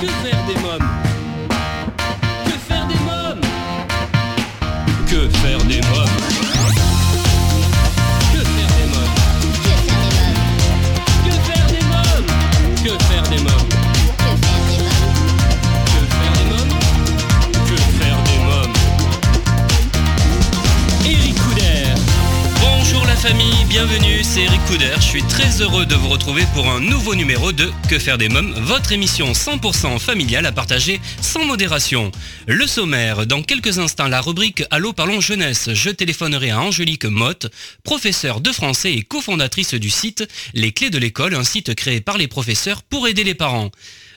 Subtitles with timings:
[0.00, 0.88] Que faire des mômes
[2.44, 3.40] Que faire des mômes
[5.10, 6.16] Que faire des mômes
[8.32, 9.16] Que faire des mômes
[11.24, 12.06] Que faire des mômes
[12.84, 13.66] Que faire des mômes
[17.66, 18.68] Que faire des mômes
[23.20, 26.17] Famille, bienvenue, c'est Eric Couder, je suis très heureux de vous retrouver
[26.54, 31.00] pour un nouveau numéro de Que faire des mômes, votre émission 100% familiale à partager
[31.22, 32.12] sans modération.
[32.46, 35.70] Le sommaire, dans quelques instants, la rubrique Allô parlons jeunesse.
[35.72, 37.46] Je téléphonerai à Angélique Motte,
[37.82, 42.18] professeure de français et cofondatrice du site Les Clés de l'école, un site créé par
[42.18, 43.70] les professeurs pour aider les parents.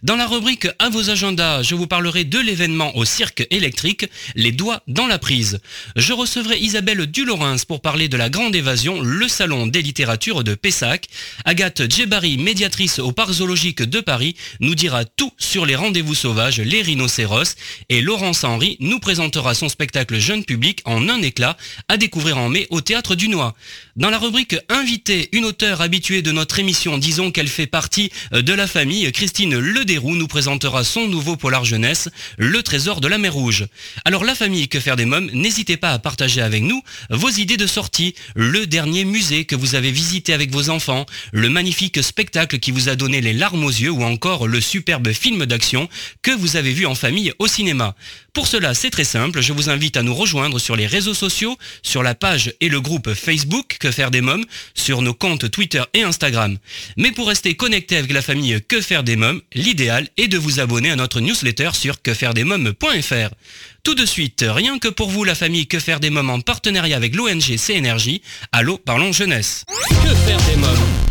[0.04, 4.52] Dans la rubrique À vos agendas, je vous parlerai de l'événement au cirque électrique, Les
[4.52, 5.60] doigts dans la prise.
[5.96, 10.56] Je recevrai Isabelle Dulorens pour parler de la grande évasion, le salon des littératures de
[10.56, 11.08] Pessac.
[11.46, 16.60] Agathe Djebari, médiatrice au parc zoologique de Paris, nous dira tout sur les rendez-vous sauvages,
[16.60, 17.56] les rhinocéros.
[17.90, 21.58] Et Laurence Henry nous présentera son spectacle jeune public en un éclat
[21.90, 23.54] à découvrir en mai au théâtre du Noix.
[23.98, 28.54] Dans la rubrique Invité, une auteure habituée de notre émission, disons qu'elle fait partie de
[28.54, 33.34] la famille, Christine Lederoux nous présentera son nouveau polar jeunesse, Le trésor de la mer
[33.34, 33.68] Rouge.
[34.06, 37.58] Alors la famille Que faire des mômes, n'hésitez pas à partager avec nous vos idées
[37.58, 42.60] de sortie, le dernier musée que vous avez visité avec vos enfants, le magnifique spectacle
[42.60, 45.90] qui vous a donné les larmes aux yeux ou encore le superbe film d'action
[46.22, 47.96] que vous avez vu en famille au cinéma.
[48.34, 51.58] Pour cela, c'est très simple, je vous invite à nous rejoindre sur les réseaux sociaux,
[51.84, 55.84] sur la page et le groupe Facebook Que faire des mômes, sur nos comptes Twitter
[55.94, 56.58] et Instagram.
[56.96, 60.62] Mais pour rester connecté avec la famille Que faire des mômes, l'idéal est de vous
[60.62, 63.36] abonner à notre newsletter sur quefairedesmômes.fr.
[63.84, 66.96] Tout de suite, rien que pour vous la famille Que faire des mômes en partenariat
[66.96, 69.66] avec l'ONG CNRJ, Allô parlons jeunesse.
[69.90, 71.11] Que faire des mômes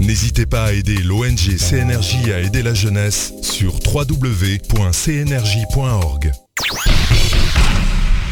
[0.00, 4.72] N'hésitez pas à aider l'ONG CNRJ à aider la jeunesse sur www.cnrj.org.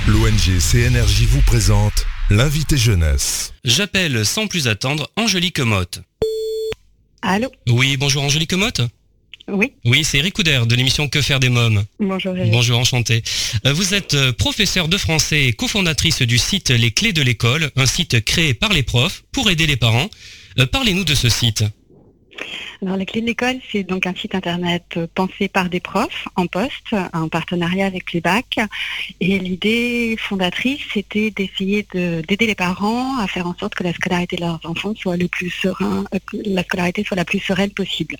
[0.08, 3.52] L'ONG CNRJ vous présente l'invité jeunesse.
[3.64, 6.00] J'appelle sans plus attendre Angélique Motte.
[7.22, 7.48] Allô?
[7.68, 8.80] Oui, bonjour Angélique Motte.
[9.48, 11.84] Oui, Oui, c'est Eric Couder de l'émission Que faire des mômes.
[12.00, 12.36] bonjour.
[12.36, 12.52] Eric.
[12.52, 13.22] Bonjour, enchanté.
[13.66, 17.70] Euh, Vous êtes euh, professeure de français et cofondatrice du site Les Clés de l'école,
[17.76, 20.08] un site créé par les profs pour aider les parents.
[20.58, 21.64] Euh, Parlez-nous de ce site.
[22.82, 26.26] Alors, les clés de l'école, c'est donc un site internet euh, pensé par des profs
[26.34, 28.58] en poste, en partenariat avec les bacs.
[29.20, 33.92] Et l'idée fondatrice, c'était d'essayer de- d'aider les parents à faire en sorte que la
[33.92, 37.38] scolarité de leurs enfants soit le plus serein, euh, que la scolarité soit la plus
[37.38, 38.16] sereine possible.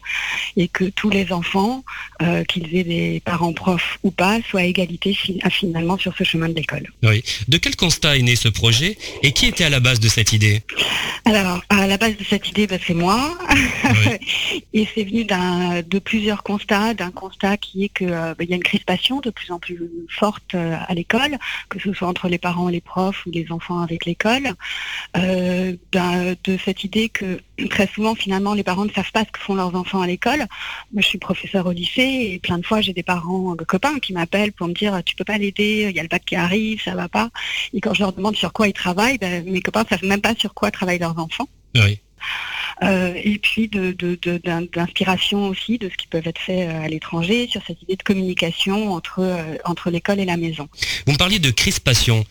[0.56, 1.82] Et que tous les enfants,
[2.22, 5.12] euh, qu'ils aient des parents profs ou pas, soient à égalité
[5.50, 6.88] finalement sur ce chemin de l'école.
[7.02, 7.24] Oui.
[7.48, 10.32] De quel constat est né ce projet et qui était à la base de cette
[10.32, 10.62] idée?
[11.24, 13.36] Alors, à la base de cette idée, bah, c'est moi.
[13.50, 14.18] Oui.
[14.72, 16.94] Et c'est venu de plusieurs constats.
[16.94, 20.76] D'un constat qui est qu'il y a une crispation de plus en plus forte euh,
[20.86, 24.04] à l'école, que ce soit entre les parents et les profs ou les enfants avec
[24.04, 24.54] l'école.
[25.16, 29.38] Euh, de cette idée que très souvent, finalement, les parents ne savent pas ce que
[29.38, 30.38] font leurs enfants à l'école.
[30.92, 33.98] Moi, je suis professeur au lycée et plein de fois, j'ai des parents, euh, copains
[33.98, 36.36] qui m'appellent pour me dire tu peux pas l'aider, il y a le bac qui
[36.36, 37.30] arrive, ça va pas.
[37.72, 40.34] Et quand je leur demande sur quoi ils travaillent, ben, mes copains savent même pas
[40.34, 41.48] sur quoi travaillent leurs enfants.
[42.82, 47.62] Euh, et puis d'inspiration aussi de ce qui peut être fait euh, à l'étranger sur
[47.66, 50.68] cette idée de communication entre, euh, entre l'école et la maison.
[51.06, 52.24] Vous me parliez de crispation.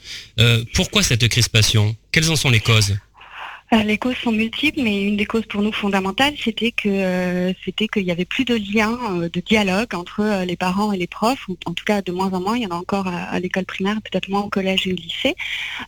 [0.74, 1.96] Pourquoi cette crispation?
[2.12, 2.98] Quelles en sont les causes?
[3.74, 7.88] Les causes sont multiples, mais une des causes pour nous fondamentales, c'était que euh, c'était
[7.88, 11.08] qu'il y avait plus de lien, euh, de dialogue entre euh, les parents et les
[11.08, 12.58] profs, ou en tout cas de moins en moins.
[12.58, 15.36] Il y en a encore à, l'école primaire, peut-être moins au collège et au lycée.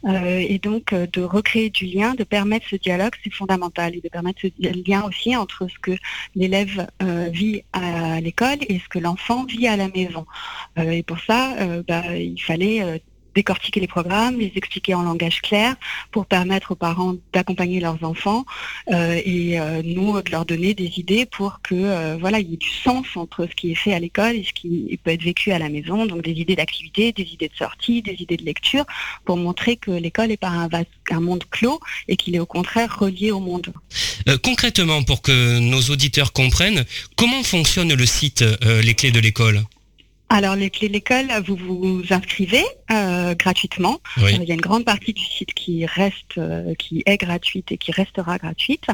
[0.05, 3.99] Euh, et donc euh, de recréer du lien, de permettre ce dialogue, c'est fondamental, et
[3.99, 5.97] de permettre ce lien aussi entre ce que
[6.35, 10.25] l'élève euh, vit à l'école et ce que l'enfant vit à la maison.
[10.77, 12.97] Euh, et pour ça, euh, bah, il fallait euh,
[13.35, 15.75] décortiquer les programmes, les expliquer en langage clair
[16.11, 18.45] pour permettre aux parents d'accompagner leurs enfants
[18.91, 22.53] euh, et euh, nous de leur donner des idées pour que euh, voilà il y
[22.53, 25.23] ait du sens entre ce qui est fait à l'école et ce qui peut être
[25.23, 28.45] vécu à la maison donc des idées d'activité, des idées de sortie, des idées de
[28.45, 28.85] lecture
[29.25, 33.31] pour montrer que l'école n'est pas un, monde clos et qu'il est au contraire relié
[33.31, 33.71] au monde.
[34.41, 36.85] Concrètement, pour que nos auditeurs comprennent,
[37.15, 38.43] comment fonctionne le site
[38.83, 39.63] Les Clés de l'école?
[40.29, 43.99] Alors les clés de l'école, vous vous inscrivez euh, gratuitement.
[44.17, 44.31] Oui.
[44.41, 47.77] Il y a une grande partie du site qui reste, euh, qui est gratuite et
[47.77, 48.87] qui restera gratuite.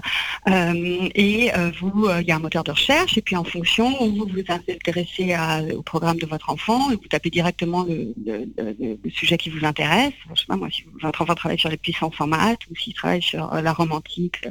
[0.49, 1.49] Euh, et
[1.79, 5.31] vous, il y a un moteur de recherche et puis en fonction, vous vous intéressez
[5.33, 9.37] à- au programme de votre enfant et vous tapez directement le, le- le- le sujet
[9.37, 10.13] qui vous intéresse.
[10.35, 12.93] Je sais pas moi, si votre enfant travaille sur les puissances en maths ou s'il
[12.93, 14.45] travaille sur la Rome antique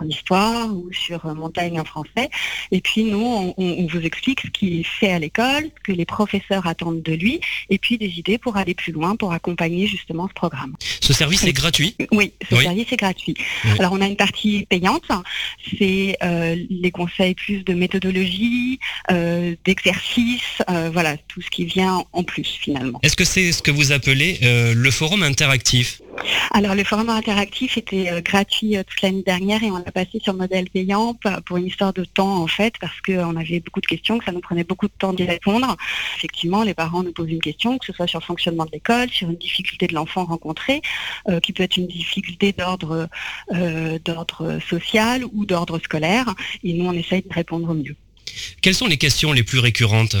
[0.00, 2.30] en histoire ou sur montagne en français.
[2.70, 5.92] Et puis nous, on, on- on vous explique ce qu'il fait à l'école, ce que
[5.92, 9.86] les professeurs attendent de lui, et puis des idées pour aller plus loin, pour accompagner
[9.86, 10.74] justement ce programme.
[11.08, 11.96] Ce service est gratuit?
[12.18, 12.64] Oui, ce Oui.
[12.64, 13.34] service est gratuit.
[13.64, 13.70] Oui.
[13.78, 15.08] Alors on a une partie payante,
[15.78, 18.78] c'est euh, les conseils plus de méthodologie,
[19.10, 22.98] euh, d'exercice, euh, voilà, tout ce qui vient en plus finalement.
[23.02, 26.00] Est-ce que c'est ce que vous appelez euh, le forum interactif?
[26.50, 30.20] Alors le forum interactif était euh, gratuit euh, toute l'année dernière et on l'a passé
[30.22, 33.80] sur modèle payant pa- pour une histoire de temps en fait parce qu'on avait beaucoup
[33.80, 35.76] de questions, que ça nous prenait beaucoup de temps d'y répondre.
[36.16, 39.08] Effectivement, les parents nous posent une question, que ce soit sur le fonctionnement de l'école,
[39.10, 40.82] sur une difficulté de l'enfant rencontré,
[41.28, 46.92] euh, qui peut être une difficulté euh, d'ordre social ou d'ordre scolaire et nous on
[46.92, 47.96] essaye de répondre au mieux.
[48.60, 50.16] Quelles sont les questions les plus récurrentes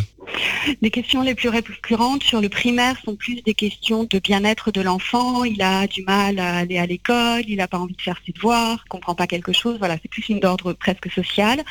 [0.80, 4.80] Les questions les plus récurrentes sur le primaire sont plus des questions de bien-être de
[4.80, 5.44] l'enfant.
[5.44, 8.32] Il a du mal à aller à l'école, il n'a pas envie de faire ses
[8.32, 9.76] devoirs, comprend pas quelque chose.
[9.78, 11.62] Voilà, c'est plus une d'ordre presque social.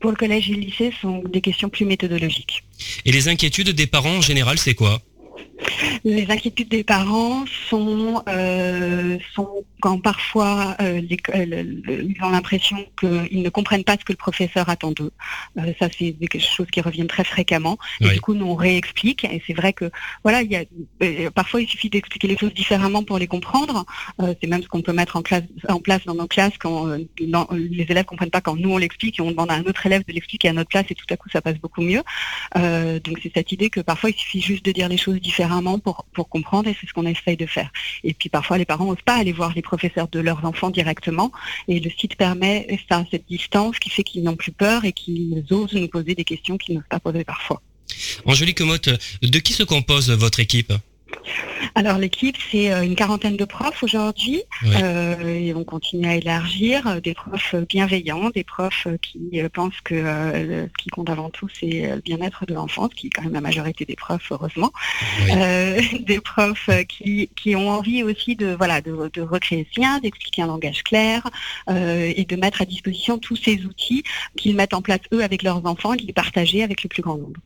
[0.00, 2.64] Pour le collège et le lycée, ce sont des questions plus méthodologiques.
[3.04, 5.00] Et les inquiétudes des parents en général, c'est quoi?
[6.04, 13.48] Les inquiétudes des parents sont, euh, sont quand parfois euh, ils ont l'impression qu'ils ne
[13.48, 15.12] comprennent pas ce que le professeur attend d'eux.
[15.58, 17.78] Euh, ça, c'est des choses qui reviennent très fréquemment.
[18.00, 18.14] Et Oui.
[18.14, 19.24] du coup, nous, on réexplique.
[19.24, 19.90] Et c'est vrai que,
[20.22, 23.84] voilà, il y a, parfois, il suffit d'expliquer les choses différemment pour les comprendre.
[24.20, 26.86] C'est même ce qu'on peut mettre en, classe, en place dans nos classes quand
[27.20, 29.84] dans- les élèves comprennent pas quand nous, on l'explique et on demande à un autre
[29.86, 32.02] élève de l'expliquer à notre place et tout à coup, ça passe beaucoup mieux.
[32.54, 35.45] Donc, c'est cette idée que parfois, il suffit juste de dire les choses différemment
[35.78, 37.70] pour, comprendre et c'est ce qu'on essaye de faire.
[38.04, 41.32] Et puis, parfois, les parents n'osent pas aller voir les professeurs de leurs enfants directement
[41.68, 42.66] et le site permet
[43.10, 46.56] cette distance qui fait qu'ils n'ont plus peur et qu'ils osent nous poser des questions
[46.56, 47.62] qu'ils n'osent pas poser parfois.
[48.24, 48.90] Angélique Motte,
[49.22, 50.72] de qui se compose votre équipe?
[51.74, 54.70] Alors l'équipe, c'est euh, une quarantaine de profs aujourd'hui Oui.
[54.82, 59.94] euh, et on continue à élargir, euh, des profs bienveillants, des profs qui pensent que
[59.94, 63.22] euh, ce qui compte avant tout, c'est le bien-être de l'enfant, ce qui est quand
[63.22, 64.72] même la majorité des profs, heureusement.
[65.24, 65.30] Oui.
[65.36, 69.98] Euh, des profs qui, qui ont envie aussi de, voilà, de, de recréer ce lien,
[69.98, 71.28] d'expliquer un langage clair
[71.68, 74.02] et de mettre à disposition tous ces outils
[74.36, 77.02] qu'ils mettent en place eux avec leurs enfants et de les partager avec le plus
[77.02, 77.40] grand nombre.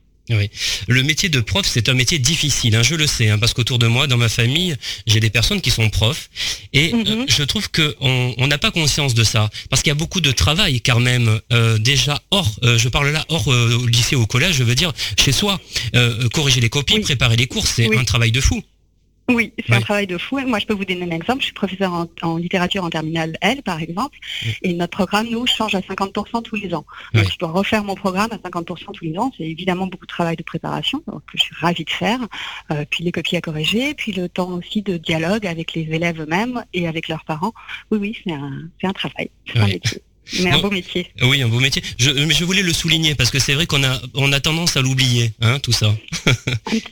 [0.87, 3.79] Le métier de prof, c'est un métier difficile, hein, je le sais, hein, parce qu'autour
[3.81, 4.77] de moi, dans ma famille,
[5.07, 6.31] j'ai des personnes qui sont profs,
[6.73, 7.05] et Mhm.
[7.09, 9.97] euh, je trouve que on on n'a pas conscience de ça, parce qu'il y a
[9.97, 13.87] beaucoup de travail, car même euh, déjà hors, euh, je parle là hors euh, au
[13.87, 15.61] lycée, au collège, je veux dire chez soi,
[15.97, 17.01] Euh, corriger les copies, Oui.
[17.01, 17.97] préparer les cours, c'est Oui.
[17.99, 18.63] un travail de fou.
[19.37, 19.77] Oui, c'est Oui.
[19.77, 20.39] un travail de fou.
[20.47, 21.41] Moi, je peux vous donner un exemple.
[21.41, 24.55] Je suis professeur en, en littérature en terminale L, par exemple, Oui.
[24.63, 26.85] et notre programme, nous, change à 50% tous les ans.
[27.15, 27.23] Oui.
[27.23, 29.33] Donc, je dois refaire mon programme à 50% tous les ans.
[29.37, 32.21] C'est évidemment beaucoup de travail de préparation, donc, que je suis ravie de faire.
[32.71, 36.21] Euh, puis les copies à corriger, puis le temps aussi de dialogue avec les élèves
[36.21, 37.53] eux-mêmes et avec leurs parents.
[37.91, 39.31] Oui, oui, c'est un, c'est un travail.
[39.47, 40.03] C'est un métier.
[40.41, 41.09] Mais un beau métier.
[41.23, 41.83] Oui, un beau métier.
[41.99, 44.77] Je, mais je voulais le souligner parce que c'est vrai qu'on a, on a tendance
[44.77, 45.95] à l'oublier, hein, tout ça.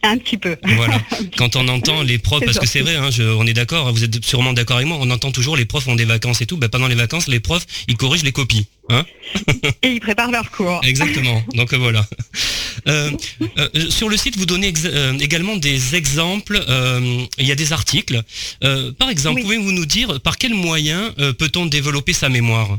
[0.03, 0.57] Un, un petit peu.
[0.77, 1.01] Voilà.
[1.37, 4.03] Quand on entend les profs, parce que c'est vrai, hein, je- on est d'accord, vous
[4.03, 6.57] êtes sûrement d'accord avec moi, on entend toujours les profs ont des vacances et tout.
[6.57, 8.67] Ben, pendant les vacances, les profs, ils corrigent les copies.
[8.91, 9.05] Hein
[9.83, 10.81] Et ils préparent leur cours.
[10.83, 11.43] Exactement.
[11.55, 12.07] Donc euh, voilà.
[12.89, 13.11] Euh,
[13.59, 16.61] euh, sur le site, vous donnez euh, également des exemples.
[17.39, 18.21] Il y a des articles.
[18.99, 19.43] Par exemple, Oui.
[19.43, 22.79] pouvez-vous nous dire par quels moyens euh, peut-on développer sa mémoire?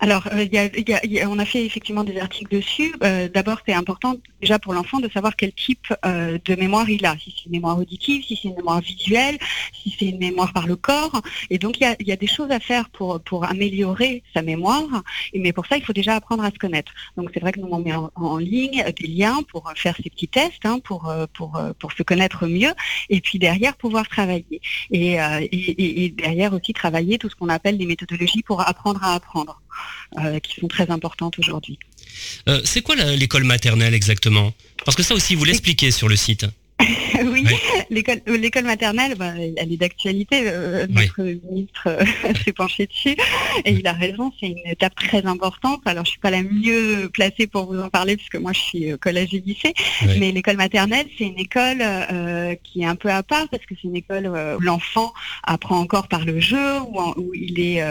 [0.00, 2.94] Alors, euh, y a- y a- y a- on a fait effectivement des articles dessus.
[3.02, 7.04] Euh, D'abord, c'est important déjà pour l'enfant de savoir quel type euh, de mémoire il
[7.06, 7.16] a.
[7.18, 9.38] Si c'est une mémoire auditive, si c'est une mémoire visuelle,
[9.72, 11.20] si c'est une mémoire par le corps.
[11.50, 15.02] Et donc, il y a, des choses à faire pour, pour améliorer sa mémoire.
[15.34, 16.92] Mais pour ça, il faut déjà apprendre à se connaître.
[17.16, 20.28] Donc, c'est vrai que nous, on met en, ligne des liens pour faire ces petits
[20.28, 22.72] tests, hein, pour, euh, pour, euh, pour se connaître mieux.
[23.08, 24.60] Et puis derrière, pouvoir travailler.
[24.90, 29.02] Et, euh, et- et derrière aussi travailler tout ce qu'on appelle les méthodologies pour apprendre
[29.02, 29.60] à apprendre
[30.18, 31.78] euh, qui sont très importantes aujourd'hui.
[32.48, 34.52] Euh, C'est quoi l'école maternelle exactement?
[34.84, 36.46] Parce que ça aussi, vous l'expliquez sur le site.
[37.24, 37.56] oui, Oui.
[37.90, 40.42] l'école euh, maternelle, bah, elle est d'actualité.
[40.46, 40.94] euh, Oui.
[41.16, 42.04] notre ministre euh,
[42.44, 43.16] s'est penché dessus
[43.64, 44.32] et il a raison.
[44.38, 45.80] C'est une étape très importante.
[45.86, 48.92] Alors, je suis pas la mieux placée pour vous en parler puisque moi, je suis
[48.92, 49.74] euh, collège et lycée.
[50.02, 50.18] Oui.
[50.20, 51.82] Mais l'école maternelle, c'est une école
[52.62, 56.06] qui est un peu à part parce que c'est une école où l'enfant apprend encore
[56.06, 57.82] par le jeu, où, en- où il est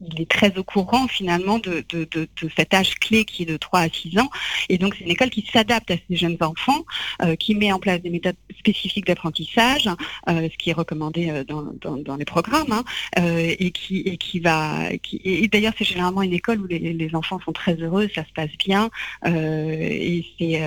[0.00, 3.80] il est très au courant finalement de, de, cet âge clé qui est de 3
[3.80, 4.30] à 6 ans.
[4.68, 6.84] Et donc c'est une école qui s'adapte à ces jeunes enfants,
[7.22, 9.88] euh, qui met en place des méthodes spécifiques d'apprentissage,
[10.28, 12.84] euh, ce qui est recommandé euh, dans, les programmes, hein,
[13.16, 14.96] et, qui, va...
[15.02, 18.32] Qui, et d'ailleurs c'est généralement une école où les, enfants sont très heureux, ça se
[18.34, 18.90] passe bien,
[19.24, 20.60] et c'est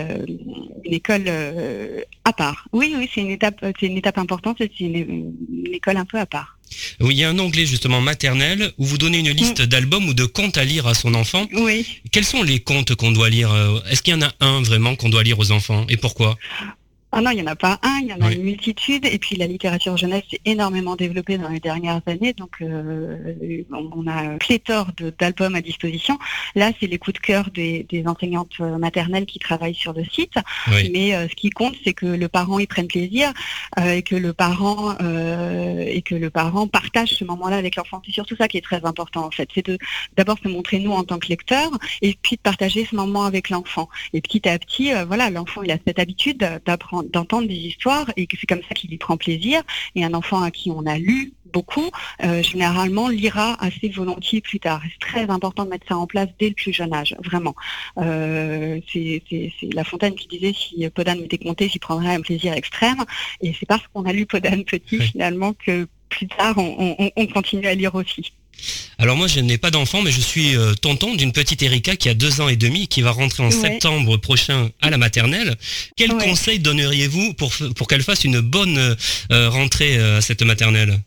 [0.85, 1.27] une école
[2.23, 2.67] à part.
[2.71, 5.35] Oui, oui, c'est une étape, c'est une étape importante, c'est une
[5.71, 6.57] école un peu à part.
[6.99, 9.65] Oui, il y a un onglet justement maternel où vous donnez une liste mm.
[9.65, 11.47] d'albums ou de contes à lire à son enfant.
[11.53, 11.85] Oui.
[12.11, 14.95] Quels sont les contes qu'on doit lire euh, Est-ce qu'il y en a un vraiment
[14.95, 16.37] qu'on doit lire aux enfants et pourquoi?
[17.13, 19.05] Ah non, il n'y en a pas un, il y en a une multitude.
[19.05, 22.33] Et puis la littérature jeunesse s'est énormément développée dans les dernières années.
[22.33, 24.87] Donc euh, on a pléthore
[25.19, 26.17] d'albums à disposition.
[26.55, 30.35] Là, c'est les coups de cœur des, enseignantes maternelles qui travaillent sur le site.
[30.93, 33.33] Mais euh, ce qui compte, c'est que le parent y prenne plaisir
[33.79, 38.01] euh, et que le parent et que le parent partage ce moment-là avec l'enfant.
[38.05, 39.49] C'est surtout ça qui est très important en fait.
[39.53, 39.77] C'est de
[40.15, 43.49] d'abord se montrer nous en tant que lecteurs et puis de partager ce moment avec
[43.49, 43.89] l'enfant.
[44.13, 48.27] Et petit à petit, voilà, l'enfant il a cette habitude d'apprendre d'entendre des histoires et
[48.27, 49.61] que c'est comme ça qu'il y prend plaisir.
[49.95, 51.89] Et un enfant à qui on a lu beaucoup,
[52.23, 54.81] euh, généralement lira assez volontiers plus tard.
[54.83, 57.55] C'est très important de mettre ça en place dès le plus jeune âge, vraiment.
[57.97, 59.21] Euh, c'est
[59.73, 63.03] La Fontaine qui disait si Podane m'était compté, j'y prendrais un plaisir extrême.
[63.41, 67.75] Et c'est parce qu'on a lu Podane petit finalement que plus tard on continue à
[67.75, 68.33] lire aussi.
[68.97, 72.09] Alors moi je n'ai pas d'enfant mais je suis euh, tonton d'une petite Erika qui
[72.09, 75.55] a deux ans et demi qui va rentrer en septembre prochain à la maternelle.
[75.95, 78.95] Quel conseil donneriez-vous pour, pour qu'elle fasse une bonne
[79.31, 80.99] euh, rentrée euh, à cette maternelle?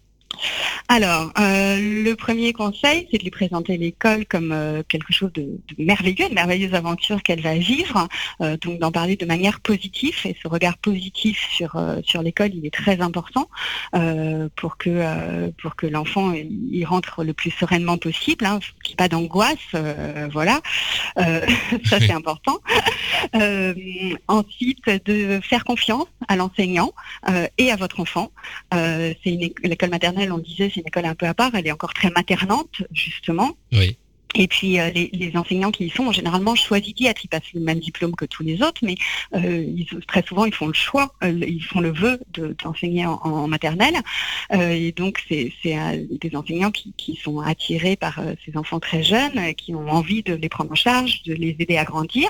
[0.89, 5.61] Alors, euh, le premier conseil, c'est de lui présenter l'école comme euh, quelque chose de,
[5.79, 8.07] merveilleux, une merveilleuse aventure qu'elle va vivre,
[8.43, 10.15] euh, donc d'en parler de manière positive.
[10.25, 13.49] Et ce regard positif sur, sur l'école, il est très important
[14.57, 19.09] pour que, que l'enfant y rentre le plus sereinement possible, hein, qu'il n'y ait pas
[19.09, 19.57] d'angoisse,
[20.33, 20.61] voilà,
[21.17, 22.59] ça c'est important.
[24.29, 26.93] ensuite, de faire confiance à l'enseignant
[27.59, 28.31] et à votre enfant.
[28.73, 31.73] c'est une l'école maternelle, on disait, c'est une école un peu à part, elle est
[31.73, 33.57] encore très maternante, justement.
[33.73, 33.99] Oui.
[34.35, 37.25] Et puis euh, les, enseignants qui y sont ont généralement choisi d'y être.
[37.25, 38.97] Ils passent le même diplôme que tous les autres, mais
[39.35, 39.67] euh,
[40.09, 42.21] très souvent ils font le choix, euh, ils font le vœu
[42.63, 43.95] d'enseigner en, maternelle.
[44.51, 49.89] et donc c'est des enseignants qui, sont attirés par ces enfants très jeunes, qui ont
[49.89, 52.29] envie de les prendre en charge, de les aider à grandir.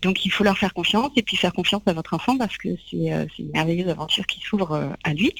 [0.00, 2.68] donc il faut leur faire confiance et puis faire confiance à votre enfant parce que
[2.90, 2.96] c'est
[3.38, 5.34] une merveilleuse aventure qui s'ouvre à lui.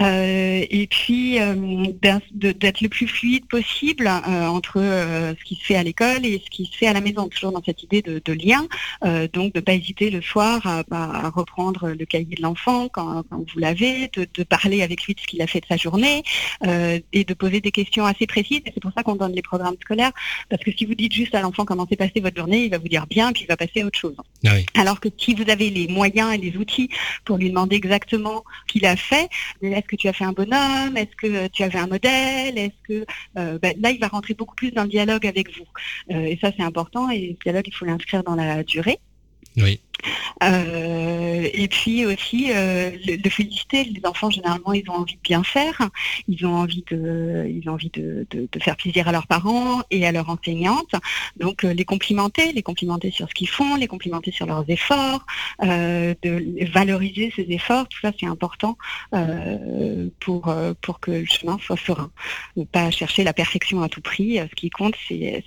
[0.00, 1.38] et puis
[1.92, 6.50] d'être le plus fluide possible entre euh, ce qui se fait à l'école et ce
[6.50, 8.66] qui se fait à la maison, toujours dans cette idée de, lien.
[9.04, 13.24] Euh, donc de ne pas hésiter le soir à, reprendre le cahier de l'enfant quand,
[13.30, 16.22] vous l'avez, de, parler avec lui de ce qu'il a fait de sa journée
[16.66, 18.60] euh, et de poser des questions assez précises.
[18.64, 20.12] C'est pour ça qu'on donne les programmes scolaires,
[20.48, 22.78] parce que si vous dites juste à l'enfant comment s'est passé votre journée, il va
[22.78, 24.16] vous dire bien, puis il va passer à autre chose.
[24.46, 26.88] Ah Alors que si vous avez les moyens et les outils
[27.24, 29.28] pour lui demander exactement ce qu'il a fait,
[29.62, 33.06] est-ce que tu as fait un bonhomme, est-ce que tu avais un modèle, est-ce que
[33.34, 35.66] ben, là il va rentrer beaucoup plus dans dialogue avec vous.
[36.10, 37.10] Euh, et ça, c'est important.
[37.10, 38.98] Et ce dialogue, il faut l'inscrire dans la durée.
[39.56, 39.80] Oui.
[40.42, 43.84] Euh, et puis aussi euh, le, féliciter.
[43.84, 45.88] Les enfants généralement ils ont envie de bien faire,
[46.28, 48.26] ils ont envie de, ils ont envie de,
[48.60, 50.94] faire plaisir à leurs parents et à leurs enseignantes.
[51.38, 55.24] Donc les complimenter, les complimenter sur ce qu'ils font, les complimenter sur leurs efforts,
[55.62, 57.88] de valoriser ces efforts.
[57.88, 58.76] Tout ça c'est important
[60.20, 62.10] pour pour que le chemin soit serein.
[62.56, 64.38] Ne pas chercher la perfection à tout prix.
[64.38, 65.44] Ce qui compte c'est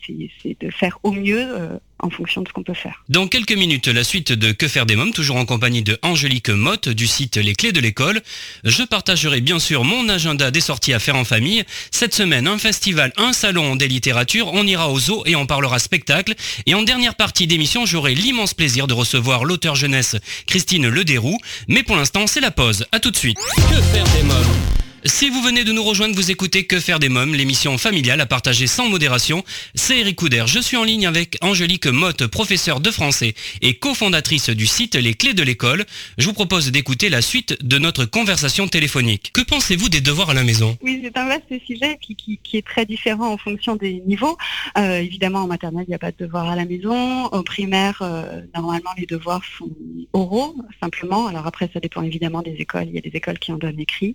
[0.59, 3.03] de faire au mieux en fonction de ce qu'on peut faire.
[3.09, 6.49] Dans quelques minutes, la suite de Que faire des mômes, toujours en compagnie de Angélique
[6.49, 8.21] Motte du site Les Clés de l'école.
[8.65, 11.63] Je partagerai bien sûr mon agenda des sorties à faire en famille.
[11.91, 15.79] Cette semaine, un festival, un salon des littératures, on ira au zoo et on parlera
[15.79, 16.33] spectacle.
[16.65, 21.37] Et en dernière partie d'émission, j'aurai l'immense plaisir de recevoir l'auteur jeunesse Christine Lederoux.
[21.69, 22.85] Mais pour l'instant, c'est la pause.
[22.91, 23.37] À tout de suite.
[23.55, 24.82] Que faire des mômes?
[25.05, 28.25] Si vous venez de nous rejoindre, vous écoutez Que faire des mômes, l'émission familiale à
[28.25, 29.43] partager sans modération.
[29.75, 30.45] C'est Eric Couder.
[30.47, 35.13] Je suis en ligne avec Angélique Motte, professeure de français et cofondatrice du site Les
[35.13, 35.85] Clés de l'école.
[36.17, 39.31] Je vous propose d'écouter la suite de notre conversation téléphonique.
[39.33, 40.77] Que pensez-vous des devoirs à la maison?
[40.81, 44.37] Oui, c'est un vaste sujet qui, est très différent en fonction des niveaux.
[44.77, 47.25] Euh, évidemment, en maternelle, il n'y a pas de devoirs à la maison.
[47.25, 49.69] Au primaire, euh, normalement, les devoirs sont
[50.13, 51.27] oraux, simplement.
[51.27, 52.85] Alors après, ça dépend évidemment des écoles.
[52.87, 54.13] Il y a des écoles qui en donnent écrit.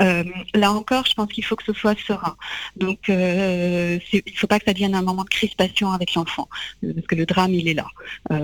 [0.00, 0.23] Euh,
[0.54, 2.36] là encore, je pense qu'il faut que ce soit serein.
[2.76, 6.48] Donc, euh, il ne faut pas que ça devienne un moment de crispation avec l'enfant,
[6.82, 7.86] parce que le drame, il est là.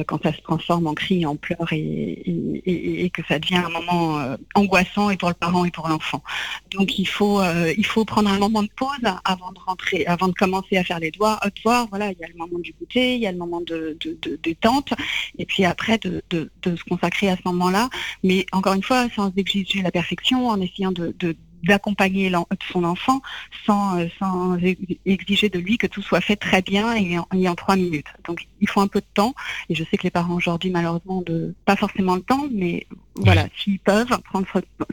[0.06, 5.10] quand ça se transforme en cri, en pleurs, et, que ça devient un moment angoissant
[5.10, 6.22] et pour le parent et pour l'enfant.
[6.70, 7.42] Donc, il faut,
[7.76, 8.88] il faut prendre un moment de pause
[9.24, 11.40] avant de rentrer, avant de commencer à faire les devoirs.
[11.64, 13.96] voilà, il y a le moment du goûter, il y a le moment de,
[14.42, 14.92] détente,
[15.38, 16.22] et puis après de,
[16.64, 17.88] se consacrer à ce moment-là.
[18.22, 22.32] Mais encore une fois, sans exiger la perfection, en essayant de, d'accompagner
[22.72, 23.20] son enfant
[23.66, 24.58] sans, euh, sans,
[25.06, 28.06] exiger de lui que tout soit fait très bien et en, trois minutes.
[28.26, 29.34] Donc il faut un peu de temps
[29.68, 32.86] et je sais que les parents aujourd'hui malheureusement de pas forcément le temps, mais
[33.16, 34.46] voilà, s'ils peuvent prendre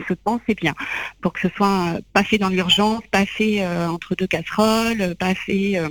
[0.07, 0.73] ce, temps, c'est bien
[1.21, 5.15] pour que ce soit euh, pas fait dans l'urgence, pas fait euh, entre deux casseroles,
[5.15, 5.89] pas fait euh,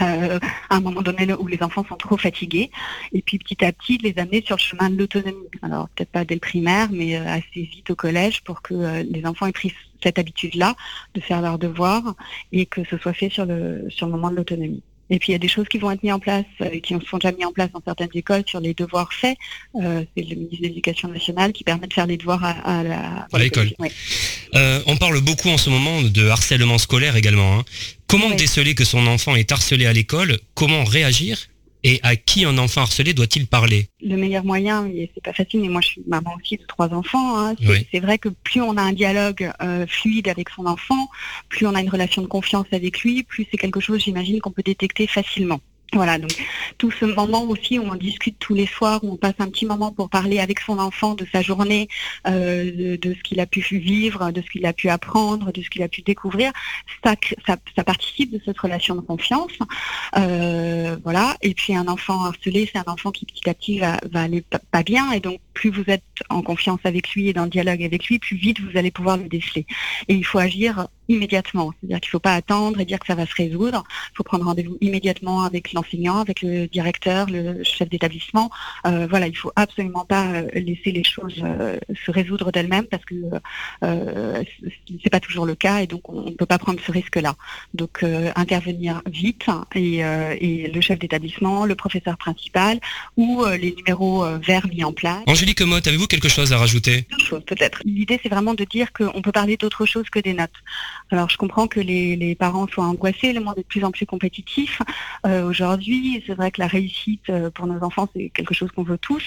[0.00, 0.38] à
[0.70, 2.70] un moment donné où les enfants sont trop fatigués,
[3.12, 5.48] et puis petit à petit les amener sur le chemin de l'autonomie.
[5.62, 9.02] Alors peut-être pas dès le primaire, mais euh, assez vite au collège pour que euh,
[9.08, 9.72] les enfants aient pris
[10.02, 10.74] cette habitude-là
[11.14, 12.14] de faire leurs devoirs
[12.52, 14.82] et que ce soit fait sur le, sur le moment de l'autonomie.
[15.10, 16.94] Et puis il y a des choses qui vont être mises en place, euh, qui
[17.08, 19.36] sont déjà mises en place dans certaines écoles sur les devoirs faits.
[19.76, 23.26] Euh, c'est le ministre de l'Éducation nationale qui permet de faire les devoirs à, la,
[23.38, 23.70] l'école.
[24.54, 27.58] Euh, on parle beaucoup en ce moment de harcèlement scolaire également.
[27.58, 27.64] Hein.
[28.06, 30.38] Comment déceler que son enfant est harcelé à l'école?
[30.54, 31.38] Comment réagir?
[31.84, 33.88] Et à qui un enfant harcelé doit-il parler?
[34.02, 36.92] Le meilleur moyen, et c'est pas facile, mais moi je suis maman aussi de trois
[36.92, 37.54] enfants, hein,
[37.92, 41.08] c'est vrai que plus on a un dialogue euh, fluide avec son enfant,
[41.48, 44.50] plus on a une relation de confiance avec lui, plus c'est quelque chose, j'imagine, qu'on
[44.50, 45.60] peut détecter facilement.
[45.92, 46.32] Voilà, donc
[46.78, 49.66] tout ce moment aussi où on discute tous les soirs, où on passe un petit
[49.66, 51.88] moment pour parler avec son enfant de sa journée,
[52.26, 55.70] euh, de, ce qu'il a pu vivre, de ce qu'il a pu apprendre, de ce
[55.70, 56.52] qu'il a pu découvrir,
[57.04, 57.14] ça,
[57.46, 59.52] ça, participe de cette relation de confiance.
[60.16, 63.98] Euh, voilà, et puis un enfant harcelé, c'est un enfant qui petit à petit va,
[64.10, 67.44] va aller pas bien, et donc plus vous êtes en confiance avec lui et dans
[67.44, 69.66] le dialogue avec lui, plus vite vous allez pouvoir le déceler.
[70.08, 71.72] Et il faut agir immédiatement.
[71.80, 73.84] C'est-à-dire qu'il ne faut pas attendre et dire que ça va se résoudre.
[74.12, 78.50] Il faut prendre rendez-vous immédiatement avec l'enseignant, avec le directeur, le chef d'établissement.
[78.86, 82.86] Euh, voilà, il ne faut absolument pas euh, laisser les choses euh, se résoudre d'elles-mêmes
[82.86, 83.14] parce que
[83.84, 84.42] euh,
[85.02, 87.34] c'est pas toujours le cas et donc on ne peut pas prendre ce risque-là.
[87.74, 92.80] Donc intervenir vite et, et, le chef d'établissement, le professeur principal
[93.16, 95.22] ou les numéros verts mis en place.
[95.86, 97.06] Avez-vous quelque chose à rajouter?
[97.46, 97.80] Peut-être.
[97.84, 100.50] L'idée c'est vraiment de dire qu'on peut parler d'autre chose que des notes.
[101.10, 104.06] Alors je comprends que les, parents soient angoissés, le monde est de plus en plus
[104.06, 104.82] compétitif.
[105.24, 108.82] Euh, aujourd'hui, c'est vrai que la réussite euh, pour nos enfants, c'est quelque chose qu'on
[108.82, 109.22] veut tous.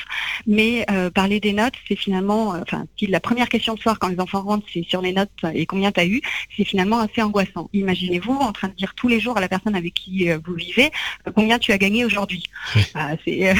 [0.45, 4.09] Mais euh, parler des notes, c'est finalement, enfin, si la première question de soir quand
[4.09, 6.21] les enfants rentrent, c'est sur les notes et combien tu as eu,
[6.57, 7.69] c'est finalement assez angoissant.
[7.73, 10.91] Imaginez-vous en train de dire tous les jours à la personne avec qui vous vivez
[11.33, 12.43] combien tu as gagné aujourd'hui.
[12.93, 13.49] Ah, c'est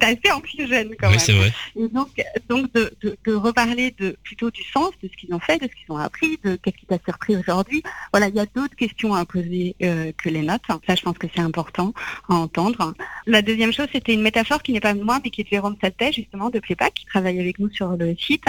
[0.00, 0.30] assez
[0.70, 1.18] anxiogène quand même.
[1.18, 1.52] Vrai.
[1.92, 2.08] donc,
[2.48, 5.74] donc de, de reparler de, plutôt du sens de ce qu'ils ont fait, de ce
[5.74, 7.82] qu'ils ont appris de qu'est-ce qui t'a surpris aujourd'hui.
[8.12, 10.62] Voilà, il y a d'autres questions à poser euh, que les notes.
[10.86, 11.92] Ça, je pense que c'est important
[12.28, 12.94] à entendre.
[13.26, 15.48] La deuxième chose, c'était une métaphore qui n'est pas de moi, mais qui est de
[15.48, 18.44] Jérôme Saltet, justement, de Plépac, qui travaille avec nous sur le site.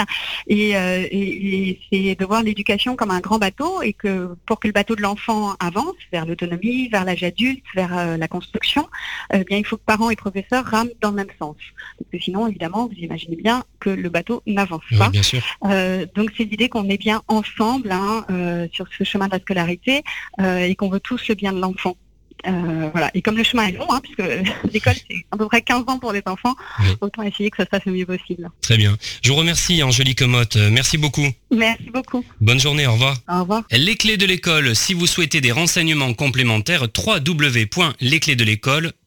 [0.49, 4.73] Euh, et, c'est de voir l'éducation comme un grand bateau et que pour que le
[4.73, 8.87] bateau de l'enfant avance vers l'autonomie, vers l'âge adulte, vers euh, la construction,
[9.33, 11.55] eh bien, il faut que parents et professeurs rament dans le même sens.
[12.11, 15.09] Parce que sinon, évidemment, vous imaginez bien que le bateau n'avance pas.
[15.09, 15.41] bien sûr.
[16.15, 20.01] donc, c'est l'idée qu'on est bien ensemble Hein, euh, sur ce chemin de la scolarité
[20.39, 21.95] euh, et qu'on veut tous le bien de l'enfant.
[22.47, 23.11] Euh, voilà.
[23.13, 24.23] Et comme le chemin est long, hein, puisque
[24.73, 26.55] l'école c'est à peu près 15 ans pour les enfants,
[27.01, 28.49] autant essayer que ça se fasse le mieux possible.
[28.61, 28.97] Très bien.
[29.21, 30.55] Je vous remercie Angélique Motte.
[30.55, 31.27] Merci beaucoup.
[31.51, 32.25] Merci beaucoup.
[32.39, 33.17] Bonne journée, au revoir.
[33.29, 33.61] Au revoir.
[33.71, 39.00] Les clés de l'école, si vous souhaitez des renseignements complémentaires, www.lesclésdelécole.com.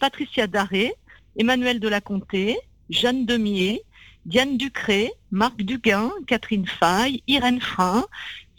[0.00, 0.94] Patricia Daré,
[1.38, 2.58] Emmanuel de la Comté,
[2.90, 3.82] Jeanne Demier,
[4.24, 8.06] Diane Ducré, Marc Duguin, Catherine Fay, Irène Frein,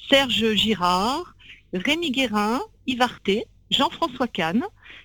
[0.10, 1.36] Serge Girard,
[1.74, 4.63] Rémi Guérin, Yvarté, Jean-François Kahn,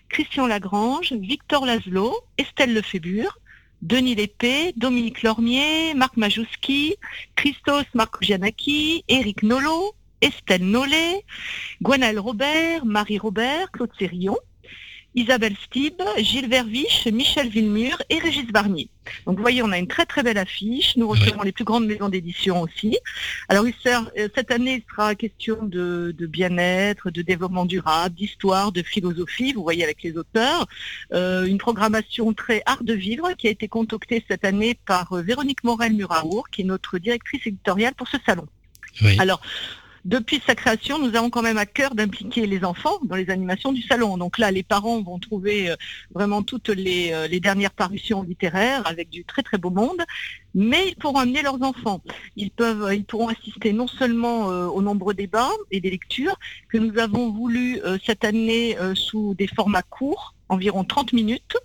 [0.09, 3.39] Christian Lagrange, Victor Laszlo, Estelle Lefébure,
[3.81, 6.95] Denis Lépée, Dominique Lormier, Marc Majouski,
[7.35, 11.25] Christos Marcogianaki, Éric Nolot, Estelle Nollet,
[11.83, 14.37] Gwenaëlle Robert, Marie Robert, Claude Sérillon,
[15.15, 18.89] Isabelle Stib, Gilles Verviche, Michel Villemur et Régis Barnier.
[19.27, 20.97] Donc vous voyez, on a une très très belle affiche.
[20.97, 22.97] Nous recevons les plus grandes maisons d'édition aussi.
[23.49, 29.53] Alors euh, cette année, il sera question de, bien-être, de développement durable, d'histoire, de philosophie.
[29.53, 30.67] Vous voyez avec les auteurs.
[31.13, 35.23] Euh, une programmation très art de vivre qui a été concoctée cette année par euh,
[35.23, 38.47] Véronique Morel-Muraour, qui est notre directrice éditoriale pour ce salon.
[39.19, 39.41] Alors,
[40.05, 43.71] depuis sa création, nous avons quand même à cœur d'impliquer les enfants dans les animations
[43.71, 44.17] du salon.
[44.19, 45.77] Donc là, les parents vont trouver euh,
[46.13, 50.03] vraiment toutes euh, les, dernières parutions littéraires avec du très très beau monde,
[50.55, 52.01] mais ils pourront amener leurs enfants.
[52.37, 56.39] Ils peuvent, ils pourront assister non seulement euh, aux nombreux débats et des lectures
[56.69, 61.57] que nous avons voulu cette année sous des formats courts, environ 30 minutes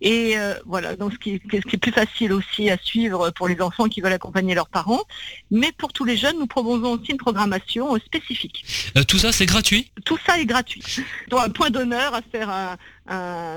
[0.00, 3.88] et euh, voilà, donc ce qui, est, plus facile aussi à suivre pour les enfants
[3.88, 5.02] qui veulent accompagner leurs parents.
[5.50, 8.64] Mais pour tous les jeunes, nous proposons aussi une programmation euh, spécifique.
[8.96, 9.90] Euh, tout ça, c'est gratuit?
[10.04, 10.82] Tout ça est gratuit.
[11.28, 12.76] Donc un point d'honneur à faire un,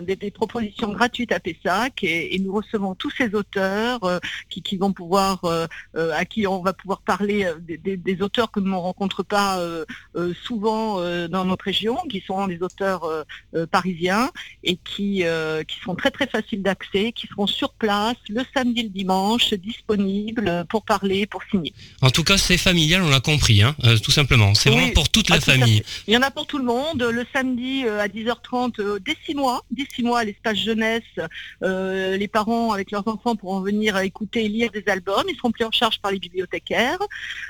[0.02, 4.00] des, propositions gratuites à Pessac et, nous recevons tous ces auteurs
[4.50, 5.42] qui, vont pouvoir,
[5.96, 9.60] à qui on va pouvoir parler des, auteurs que nous ne rencontre pas
[10.44, 13.26] souvent dans notre région, qui sont des auteurs
[13.72, 14.32] parisiens
[14.64, 15.24] et qui,
[15.68, 19.54] qui sont très très faciles d'accès, qui seront sur place le samedi et le dimanche,
[19.54, 21.74] disponibles pour parler, pour signer.
[22.02, 24.54] En tout cas, c'est familial, on l'a compris, hein, euh, tout simplement.
[24.56, 25.84] C'est vraiment pour toute la ah, famille.
[26.08, 27.02] Il y en a pour tout le monde.
[27.02, 31.04] Le samedi euh, à 10h30, euh, dès 6 mois, 6 mois à l'espace jeunesse,
[31.62, 35.23] les parents avec leurs enfants pourront venir écouter et lire des albums.
[35.28, 36.99] Ils seront pris en charge par les bibliothécaires.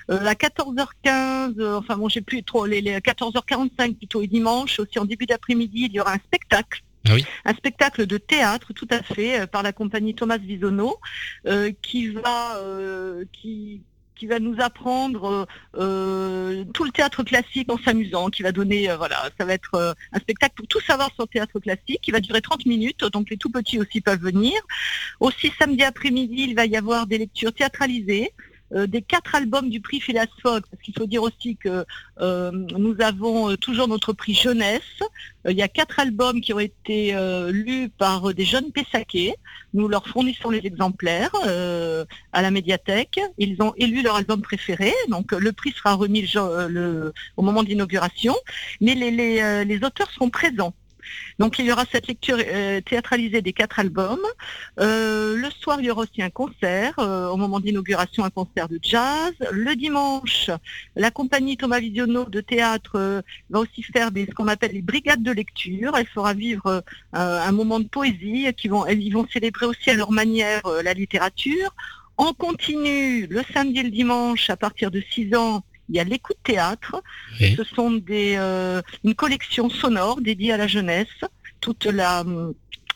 [0.07, 5.05] à 14h15, enfin bon, j'ai plus trop, les, les 14h45 plutôt et dimanche, aussi en
[5.05, 7.13] début d'après-midi, il y aura un spectacle ah
[7.45, 10.97] un spectacle de théâtre, tout à fait, euh, par la compagnie Thomas Visono,
[11.45, 13.81] euh, qui va euh, qui
[14.19, 19.45] qui va nous apprendre tout le théâtre classique en s'amusant, qui va donner, voilà, ça
[19.45, 22.65] va être un spectacle pour tout savoir sur le théâtre classique, qui va durer 30
[22.65, 24.53] minutes, donc les tout petits aussi peuvent venir.
[25.19, 28.33] Aussi samedi après-midi, il va y avoir des lectures théâtralisées,
[28.73, 31.85] euh, des quatre albums du prix Phileas Fogg, parce qu'il faut dire aussi que
[32.21, 35.01] euh, nous avons euh, toujours notre prix jeunesse.
[35.47, 37.15] il y a quatre albums qui ont été
[37.51, 39.33] lus par des jeunes Pessaquais.
[39.73, 41.31] Nous leur fournissons les exemplaires
[42.33, 43.19] à la médiathèque.
[43.37, 46.29] Ils ont élu leur album préféré, donc le prix sera remis
[47.37, 48.35] au moment de l'inauguration.
[48.81, 49.11] Mais les,
[49.65, 50.73] les auteurs seront présents.
[51.39, 54.19] Donc il y aura cette lecture euh, théâtralisée des quatre albums.
[54.79, 56.93] Euh, le soir, il y aura aussi un concert.
[56.99, 59.33] Euh, au moment d'inauguration, un concert de jazz.
[59.51, 60.49] Le dimanche,
[60.95, 65.31] la compagnie Thomas Visionno de théâtre va aussi faire ce qu'on appelle les brigades de
[65.31, 65.95] lecture.
[65.97, 68.47] Elle fera vivre un moment de poésie.
[68.57, 71.73] Qui vont, ils vont célébrer aussi à leur manière la littérature.
[72.17, 76.03] On continue le samedi et le dimanche à partir de 6 ans il y a
[76.03, 77.01] l'écoute théâtre.
[77.39, 81.07] Ce sont des, euh, une collection sonore dédiée à la jeunesse,
[81.59, 82.23] toute la,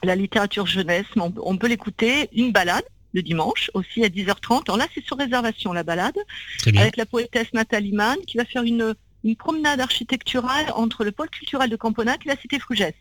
[0.04, 4.64] la littérature jeunesse, on, peut l'écouter, une balade le dimanche, aussi à 10h30.
[4.68, 6.18] Alors là, c'est sur réservation, la balade,
[6.66, 11.30] avec la poétesse Nathalie Mann, qui va faire une, une promenade architecturale entre le pôle
[11.30, 12.96] culturel de Camponac et la cité Frugès.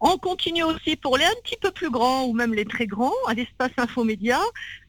[0.00, 3.12] On continue aussi pour les un petit peu plus grands ou même les très grands,
[3.26, 4.40] à l'espace Infomédia,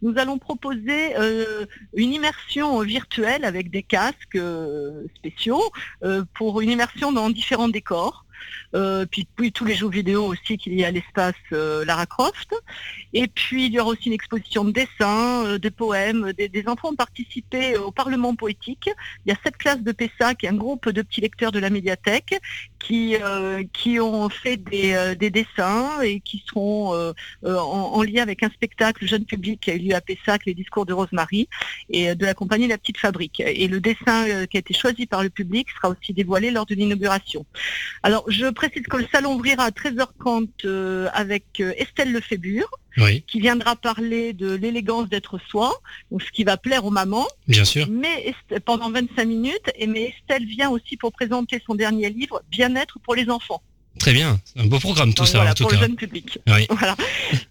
[0.01, 5.63] nous allons proposer euh, une immersion virtuelle avec des casques euh, spéciaux
[6.03, 8.25] euh, pour une immersion dans différents décors.
[9.11, 12.53] Puis, puis, tous les jeux vidéo aussi qu'il y a à l'espace Lara Croft.
[13.13, 16.31] Et puis il y aura aussi une exposition de dessins, de poèmes.
[16.33, 18.89] Des, enfants ont participé au Parlement poétique.
[19.25, 21.69] Il y a sept classes de PESAC et un groupe de petits lecteurs de la
[21.69, 22.39] médiathèque
[22.79, 23.15] qui,
[23.73, 29.05] qui ont fait des, des, dessins et qui seront en, en, lien avec un spectacle
[29.05, 31.47] jeune public qui a eu lieu à Pessac, les discours de Rosemary,
[31.89, 33.41] et de la compagnie La Petite Fabrique.
[33.45, 36.65] Et le dessin euh, qui a été choisi par le public sera aussi dévoilé lors
[36.65, 37.45] de l'inauguration.
[38.03, 42.69] Alors, je précise que le salon ouvrira à 13h30 euh, avec euh, Estelle Lefébure,
[43.27, 45.73] qui viendra parler de l'élégance d'être soi,
[46.11, 47.27] donc ce qui va plaire aux mamans.
[47.47, 47.87] Bien sûr.
[47.89, 48.33] Mais
[48.65, 53.15] pendant 25 minutes, et mais Estelle vient aussi pour présenter son dernier livre, Bien-être pour
[53.15, 53.61] les enfants.
[53.99, 56.39] Très bien, un beau programme tout ça en tout pour le jeune public.
[56.69, 56.95] Voilà.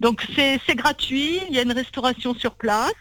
[0.01, 2.93] Donc c'est gratuit, il y a une restauration sur place.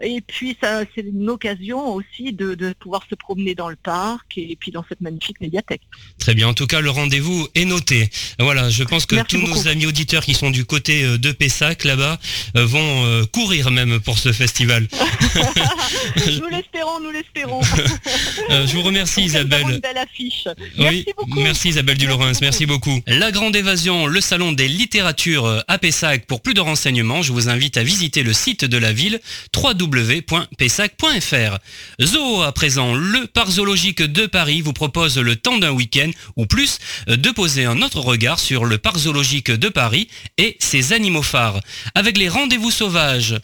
[0.00, 4.56] Et puis, ça, c'est une occasion aussi de, pouvoir se promener dans le parc et
[4.58, 5.82] puis dans cette magnifique médiathèque.
[6.18, 6.48] Très bien.
[6.48, 8.08] En tout cas, le rendez-vous est noté.
[8.38, 11.84] Voilà, je pense que tous nos amis auditeurs qui sont du côté euh, de Pessac,
[11.84, 12.18] là-bas,
[12.56, 14.86] euh, vont euh, courir même pour ce festival.
[16.16, 17.60] nous l'espérons, nous l'espérons.
[18.50, 19.68] je vous remercie, Isabelle.
[19.68, 20.46] Une belle affiche.
[20.78, 21.40] Merci beaucoup.
[21.40, 22.40] Merci, Isabelle Dulorens.
[22.40, 23.00] Merci beaucoup.
[23.08, 26.26] La Grande Évasion, le salon des littératures à Pessac.
[26.26, 29.74] Pour plus de renseignements, je vous invite à visiter le site de la ville, 3
[29.88, 31.58] www.pessac.fr.
[32.00, 36.46] Zoo à présent, le parc zoologique de Paris vous propose le temps d'un week-end ou
[36.46, 41.22] plus de poser un autre regard sur le parc zoologique de Paris et ses animaux
[41.22, 41.60] phares.
[41.94, 43.36] Avec les rendez-vous sauvages,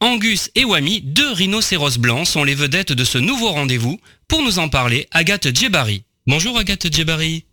[0.00, 4.00] Angus et Wami, deux rhinocéros blancs, sont les vedettes de ce nouveau rendez-vous.
[4.28, 6.04] Pour nous en parler, Agathe Djebari.
[6.26, 7.47] Bonjour Agathe Djebari.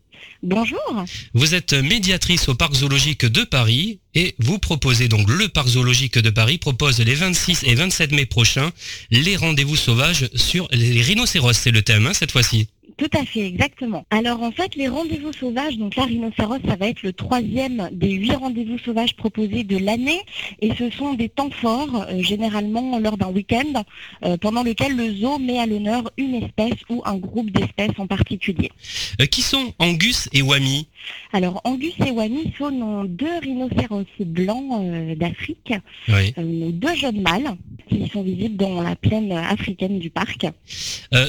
[0.45, 1.03] Bonjour.
[1.33, 6.19] Vous êtes médiatrice au Parc zoologique de Paris et vous proposez donc le Parc zoologique
[6.19, 8.71] de Paris propose les 26 et 27 mai prochains
[9.09, 11.53] les rendez-vous sauvages sur les rhinocéros.
[11.53, 12.67] C'est le thème hein, cette fois-ci.
[12.97, 14.05] Tout à fait, exactement.
[14.09, 18.11] Alors en fait, les rendez-vous sauvages, donc la rhinocéros, ça va être le troisième des
[18.11, 20.21] huit rendez-vous sauvages proposés de l'année.
[20.61, 23.83] Et ce sont des temps forts, euh, généralement lors d'un week-end,
[24.23, 28.07] euh, pendant lequel le zoo met à l'honneur une espèce ou un groupe d'espèces en
[28.07, 28.71] particulier.
[29.19, 30.87] Euh, qui sont Angus et Wami?
[31.33, 35.73] Alors Angus et Wami sont deux rhinocéros blancs d'Afrique,
[36.07, 37.55] deux jeunes mâles
[37.89, 40.47] qui sont visibles dans la plaine africaine du parc.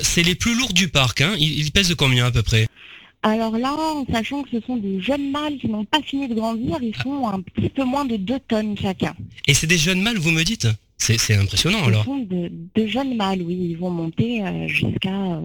[0.03, 2.67] C'est les plus lourds du parc, hein ils pèsent de combien à peu près
[3.23, 6.35] alors là, en sachant que ce sont des jeunes mâles qui n'ont pas fini de
[6.35, 9.17] grandir, ils font un petit peu moins de 2 tonnes chacun.
[9.49, 12.05] Et c'est des jeunes mâles, vous me dites c'est impressionnant alors.
[12.05, 13.69] Ce sont de, jeunes mâles, oui.
[13.71, 15.41] Ils vont monter euh, jusqu'à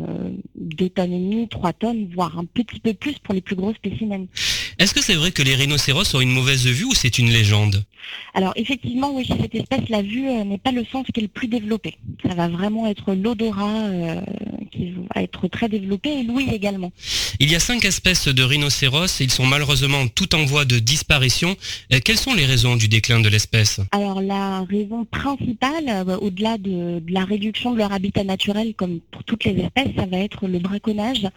[0.56, 3.56] 2 euh, tonnes et demie, 3 tonnes, voire un petit peu plus pour les plus
[3.56, 4.28] gros spécimens.
[4.80, 7.84] Est-ce que c'est vrai que les rhinocéros ont une mauvaise vue ou c'est une légende
[8.34, 11.24] Alors effectivement, oui, chez cette espèce, la vue euh, n'est pas le sens qui est
[11.24, 11.98] le plus développé.
[12.28, 13.90] Ça va vraiment être l'odorat
[14.72, 16.92] qui va être très développé et l'ouïe également.
[17.40, 19.20] Il y a cinq espèces de rhinocéros.
[19.20, 21.56] Ils sont malheureusement tout en voie de disparition.
[22.06, 27.02] Quelles sont les raisons du déclin de l'espèce Alors la raison principale euh, au-delà de,
[27.10, 30.60] la réduction de leur habitat naturel, comme pour toutes les espèces, ça va être le
[30.60, 31.28] braconnage.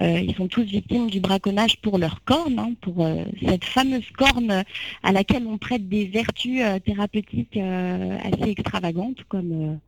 [0.00, 4.08] Euh, ils sont tous victimes du braconnage pour leur corne, hein, pour euh, cette fameuse
[4.16, 4.64] corne
[5.02, 9.78] à laquelle on prête des vertus thérapeutiques assez extravagantes, comme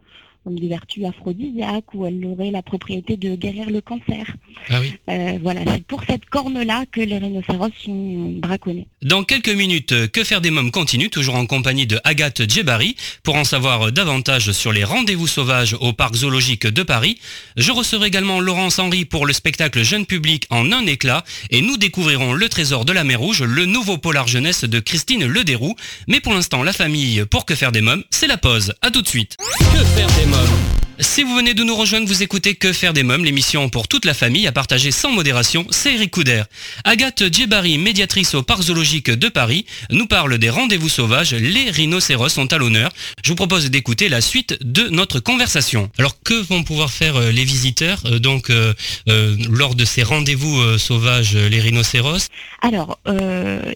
[0.44, 4.26] comme des vertus aphrodisiaques où elle aurait la propriété de guérir le cancer.
[4.70, 4.94] Ah oui.
[5.08, 8.86] Euh, voilà, c'est pour cette corne-là que les rhinocéros sont braconnés.
[9.02, 12.96] Dans quelques minutes, Que faire des mômes continue, toujours en compagnie de Agathe Djebari.
[13.22, 17.18] Pour en savoir davantage sur les rendez-vous sauvages au parc zoologique de Paris,
[17.56, 21.76] je recevrai également Laurence Henry pour le spectacle jeune public en un éclat et nous
[21.76, 25.74] découvrirons Le Trésor de la mer Rouge, le nouveau polar jeunesse de Christine Lederoux.
[26.08, 28.74] Mais pour l'instant, la famille, pour Que faire des mômes, c'est la pause.
[28.82, 29.36] À tout de suite.
[29.38, 30.73] Que faire des London.
[31.14, 34.04] Si vous venez de nous rejoindre, vous écoutez Que faire des mômes, l'émission pour toute
[34.04, 36.42] la famille à partager sans modération, c'est Eric Couder.
[36.82, 42.30] Agathe Djebari, médiatrice au Parc Zoologique de Paris, nous parle des rendez-vous sauvages, les rhinocéros
[42.30, 42.90] sont à l'honneur.
[43.22, 45.88] Je vous propose d'écouter la suite de notre conversation.
[46.00, 48.74] Alors que vont pouvoir faire euh, les visiteurs euh, donc euh,
[49.06, 52.26] lors de ces rendez-vous sauvages, les rhinocéros?
[52.60, 52.98] Alors,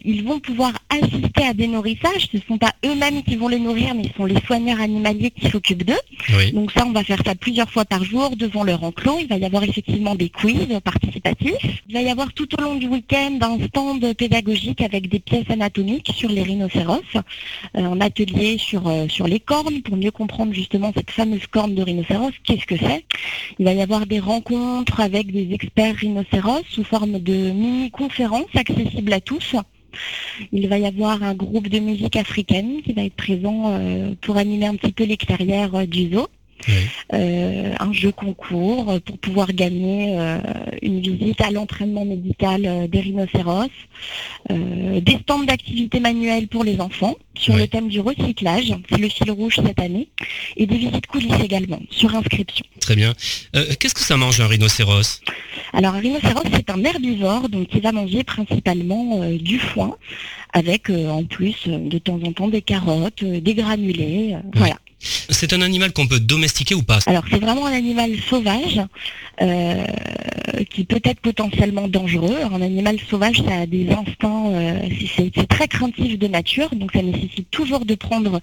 [0.05, 3.61] ils vont pouvoir assister à des nourrissages, ce ne sont pas eux-mêmes qui vont les
[3.61, 6.51] nourrir, mais ce sont les soigneurs animaliers qui s'occupent d'eux.
[6.53, 9.19] Donc ça, on va faire plusieurs fois par jour devant leur enclos.
[9.21, 11.83] Il va y avoir effectivement des quiz participatifs.
[11.88, 15.51] Il va y avoir tout au long du week-end un stand pédagogique avec des pièces
[15.51, 17.21] anatomiques sur les rhinocéros, euh,
[17.75, 21.83] un atelier sur, euh, sur les cornes pour mieux comprendre justement cette fameuse corne de
[21.83, 23.05] rhinocéros, qu'est-ce que c'est?
[23.59, 29.12] Il va y avoir des rencontres avec des experts rhinocéros sous forme de mini-conférences accessibles
[29.12, 29.55] à tous.
[30.53, 34.37] Il va y avoir un groupe de musique africaine qui va être présent euh, pour
[34.37, 36.27] animer un petit peu l'extérieur du zoo.
[37.11, 40.18] Un jeu concours pour pouvoir gagner
[40.83, 43.71] une visite à l'entraînement médical des rhinocéros,
[44.51, 49.31] des stands d'activités manuelles pour les enfants sur le thème du recyclage, c'est le fil
[49.31, 50.09] rouge cette année,
[50.57, 52.64] et des visites coulisses également sur inscription.
[52.81, 53.14] Très bien.
[53.79, 55.21] Qu'est-ce que ça mange un rhinocéros?
[55.73, 59.97] Alors un rhinocéros c'est un herbivore donc qui va manger principalement du foin
[60.53, 64.77] avec en plus de temps en temps des carottes, des granulés, voilà.
[65.01, 68.81] C'est un animal qu'on peut domestiquer ou pas Alors c'est vraiment un animal sauvage
[69.41, 69.85] euh,
[70.71, 72.37] qui peut être potentiellement dangereux.
[72.51, 74.81] Un animal sauvage, ça a des instincts, euh,
[75.17, 78.41] c'est très craintif de nature, donc ça nécessite toujours de prendre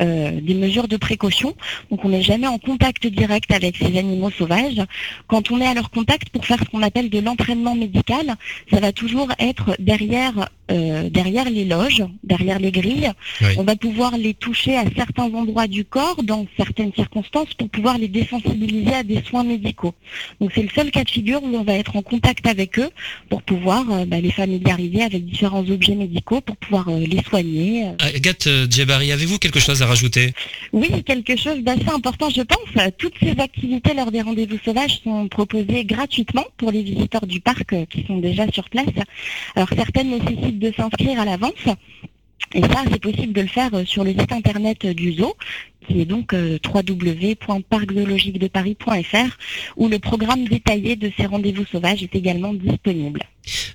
[0.00, 1.56] euh, des mesures de précaution.
[1.90, 4.80] Donc on n'est jamais en contact direct avec ces animaux sauvages.
[5.26, 8.36] Quand on est à leur contact pour faire ce qu'on appelle de l'entraînement médical,
[8.70, 13.12] ça va toujours être derrière derrière les loges, derrière les grilles.
[13.56, 17.96] On va pouvoir les toucher à certains endroits du corps dans certaines circonstances pour pouvoir
[17.96, 19.94] les désensibiliser à des soins médicaux.
[20.40, 22.90] Donc c'est le seul cas de figure où on va être en contact avec eux
[23.30, 27.86] pour pouvoir euh, bah, les familiariser avec différents objets médicaux pour pouvoir euh, les soigner.
[28.00, 30.34] Agathe euh, Djebari, avez-vous quelque chose à rajouter?
[30.72, 32.92] Oui, quelque chose d'assez important je pense.
[32.98, 37.74] Toutes ces activités lors des rendez-vous sauvages sont proposées gratuitement pour les visiteurs du parc
[37.88, 38.86] qui sont déjà sur place.
[39.54, 41.66] Alors certaines nécessitent de s'inscrire à l'avance.
[42.54, 45.34] Et ça, c'est possible de le faire sur le site internet du zoo,
[45.86, 49.38] qui est donc euh, www.parczoologiquedeparis.fr,
[49.76, 53.20] où le programme détaillé de ces rendez-vous sauvages est également disponible.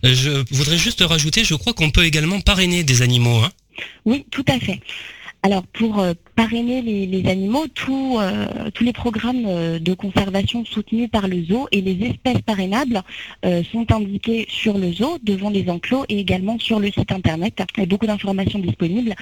[0.06, 3.40] Euh, je voudrais juste rajouter, je crois qu'on peut également parrainer des animaux.
[3.44, 3.50] Hein
[4.06, 4.80] oui, tout à fait.
[5.44, 11.28] Alors pour euh, parrainer les, animaux, euh, tous les programmes euh, de conservation soutenus par
[11.28, 13.02] le zoo et les espèces parrainables
[13.72, 17.60] sont indiqués sur le zoo, devant les enclos et également sur le site internet.
[17.76, 19.16] Il y a beaucoup d'informations disponibles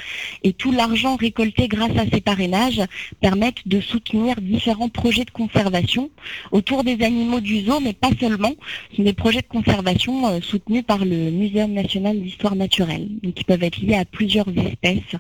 [0.44, 2.82] et tout l'argent récolté grâce à ces parrainages
[3.22, 6.10] permettent de soutenir différents projets de conservation
[6.52, 8.52] autour des animaux du zoo, mais pas seulement.
[8.92, 13.64] Ce sont des projets de conservation soutenus par le Muséum national d'histoire naturelle, qui peuvent
[13.64, 15.16] être liés à plusieurs espèces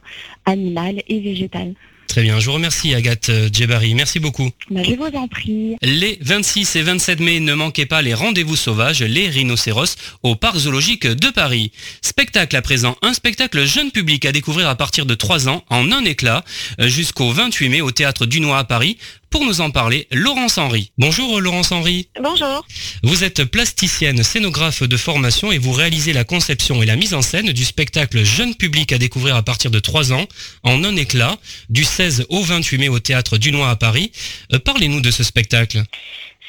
[0.46, 1.74] animales et végétale.
[2.10, 4.50] Très bien, je vous remercie Agathe euh, Djebari, merci beaucoup.
[4.72, 5.76] Bah, je vous en prie.
[5.84, 10.58] Les 26 et 27 mai, ne manquez pas les rendez-vous sauvages, les rhinocéros, au Parc
[10.58, 11.72] zoologique de Paris.
[12.02, 15.92] Spectacle à présent, un spectacle jeune public à découvrir à partir de 3 ans, en
[15.92, 16.44] un éclat,
[16.82, 18.98] euh, jusqu'au 28 mai au Théâtre Dunois à Paris,
[19.30, 20.92] pour nous en parler, Laurence Henry.
[20.98, 22.10] Bonjour Laurence Henry.
[22.20, 22.66] Bonjour.
[23.04, 27.22] Vous êtes plasticienne, scénographe de formation et vous réalisez la conception et la mise en
[27.22, 30.26] scène du spectacle jeune public à découvrir à partir de 3 ans,
[30.64, 31.38] en un éclat,
[31.70, 34.14] du 16 au 28 mai au Théâtre Dunois à Paris.
[34.54, 35.84] Euh, parlez-nous de ce spectacle.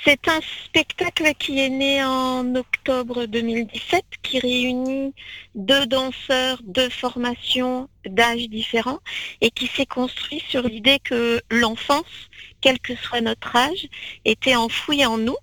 [0.04, 5.12] C'est un spectacle qui est né en octobre 2017, qui réunit
[5.56, 9.00] deux danseurs de formations d'âges différents
[9.40, 12.28] et qui s'est construit sur l'idée que l'enfance,
[12.60, 13.88] quel que soit notre âge,
[14.24, 15.36] était enfouie en nous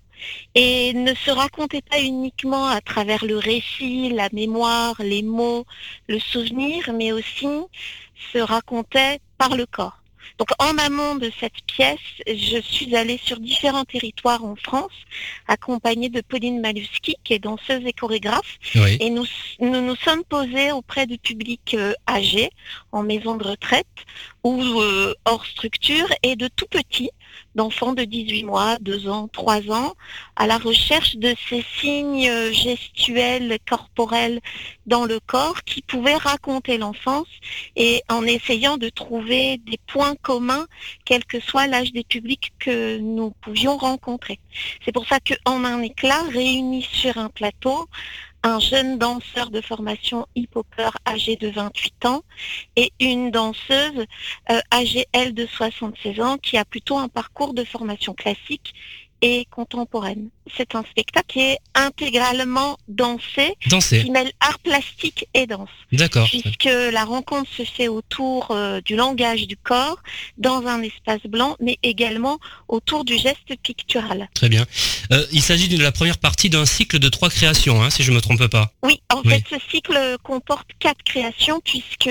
[0.54, 5.66] et ne se racontait pas uniquement à travers le récit, la mémoire, les mots,
[6.08, 7.46] le souvenir, mais aussi
[8.32, 9.97] se racontait par le corps.
[10.36, 14.92] Donc en amont de cette pièce, je suis allée sur différents territoires en France,
[15.46, 18.58] accompagnée de Pauline Maluski, qui est danseuse et chorégraphe.
[19.00, 19.26] Et nous,
[19.60, 22.50] nous, sommes posés auprès de publics euh, âgés,
[22.92, 23.86] en maison de retraite
[24.44, 27.10] ou euh, hors structure, et de tout petits
[27.58, 29.94] d'enfants de 18 mois, 2 ans, 3 ans,
[30.36, 34.40] à la recherche de ces signes gestuels, corporels
[34.86, 37.26] dans le corps qui pouvaient raconter l'enfance
[37.74, 40.66] et en essayant de trouver des points communs,
[41.04, 44.38] quel que soit l'âge des publics que nous pouvions rencontrer.
[44.84, 47.88] C'est pour ça qu'en un éclat, réunis sur un plateau,
[48.42, 52.22] un jeune danseur de formation hip-hopper âgé de 28 ans
[52.76, 54.06] et une danseuse
[54.50, 58.74] euh, âgée, elle, de 76 ans qui a plutôt un parcours de formation classique
[59.20, 60.30] et contemporaine.
[60.56, 65.68] C'est un spectacle qui est intégralement dansé, qui mêle art plastique et danse.
[65.92, 66.28] D'accord.
[66.28, 69.98] Puisque la rencontre se fait autour euh, du langage du corps,
[70.36, 74.28] dans un espace blanc, mais également autour du geste pictural.
[74.34, 74.64] Très bien.
[75.12, 78.10] Euh, il s'agit de la première partie d'un cycle de trois créations, hein, si je
[78.10, 78.72] ne me trompe pas.
[78.82, 82.10] Oui, en fait, ce cycle comporte quatre créations, puisque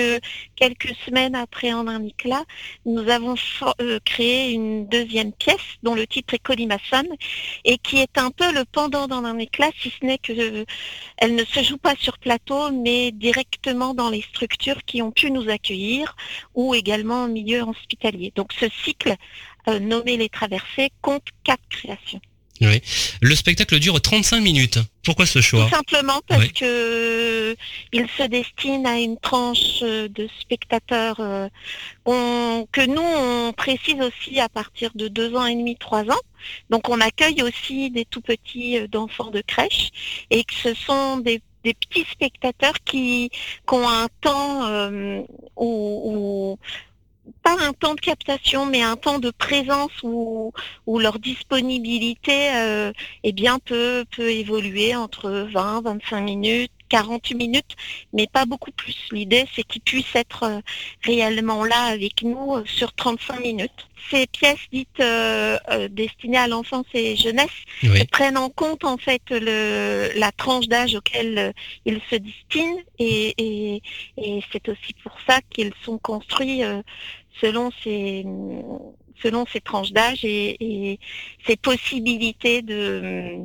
[0.56, 2.44] quelques semaines après En un éclat,
[2.86, 3.34] nous avons
[3.80, 7.04] euh, créé une deuxième pièce dont le titre est Colimaçon
[7.64, 10.64] et qui est un peu le pendant dans un éclat, si ce n'est qu'elle
[11.22, 15.30] euh, ne se joue pas sur plateau, mais directement dans les structures qui ont pu
[15.30, 16.16] nous accueillir
[16.54, 18.32] ou également en milieu hospitalier.
[18.34, 19.14] Donc ce cycle
[19.68, 22.20] euh, nommé Les Traversées compte quatre créations.
[22.60, 22.82] Oui.
[23.20, 24.78] Le spectacle dure 35 minutes.
[25.04, 27.56] Pourquoi ce choix Tout simplement parce que
[27.92, 31.16] il se destine à une tranche de spectateurs
[32.06, 36.20] que nous on précise aussi à partir de deux ans et demi, trois ans.
[36.70, 39.90] Donc on accueille aussi des tout petits d'enfants de crèche
[40.30, 43.30] et que ce sont des petits spectateurs qui,
[43.70, 44.90] ont un temps
[45.56, 46.58] où,
[47.48, 50.52] pas un temps de captation, mais un temps de présence où,
[50.86, 52.92] leur disponibilité euh,
[53.24, 57.76] eh bien, peut, peut évoluer entre 20, 25 minutes, 48 minutes,
[58.12, 58.96] mais pas beaucoup plus.
[59.12, 60.60] L'idée, c'est qu'ils puissent être euh,
[61.04, 63.88] réellement là avec nous euh, sur 35 minutes.
[64.10, 65.02] Ces pièces dites
[65.90, 67.50] destinées à l'enfance et jeunesse
[68.12, 71.52] prennent en compte en fait le, la tranche d'âge auquel
[71.84, 73.82] ils se destinent et,
[74.52, 76.62] c'est aussi pour ça qu'ils sont construits
[77.40, 78.24] selon ces,
[79.22, 80.98] selon ces tranches d'âge et,
[81.46, 83.36] ces possibilités de,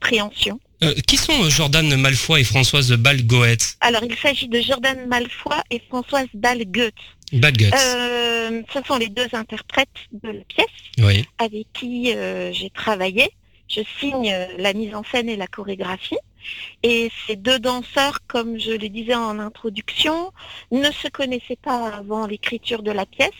[0.00, 0.58] préhension.
[0.82, 5.80] Euh, qui sont Jordan Malfoy et Françoise Balgoetz Alors, il s'agit de Jordan Malfoy et
[5.88, 6.92] Françoise Balgoetz.
[7.32, 13.30] Euh, ce sont les deux interprètes de la pièce avec qui euh, j'ai travaillé.
[13.68, 16.18] Je signe la mise en scène et la chorégraphie.
[16.82, 20.32] Et ces deux danseurs, comme je le disais en introduction,
[20.70, 23.30] ne se connaissaient pas avant l'écriture de la pièce.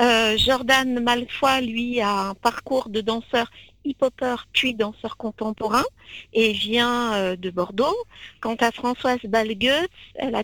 [0.00, 3.50] Euh, Jordan Malfoy, lui, a un parcours de danseur
[3.84, 5.84] hip-hopper puis danseur contemporain
[6.32, 7.96] et vient euh, de Bordeaux.
[8.40, 10.36] Quant à Françoise Balgueutz, elle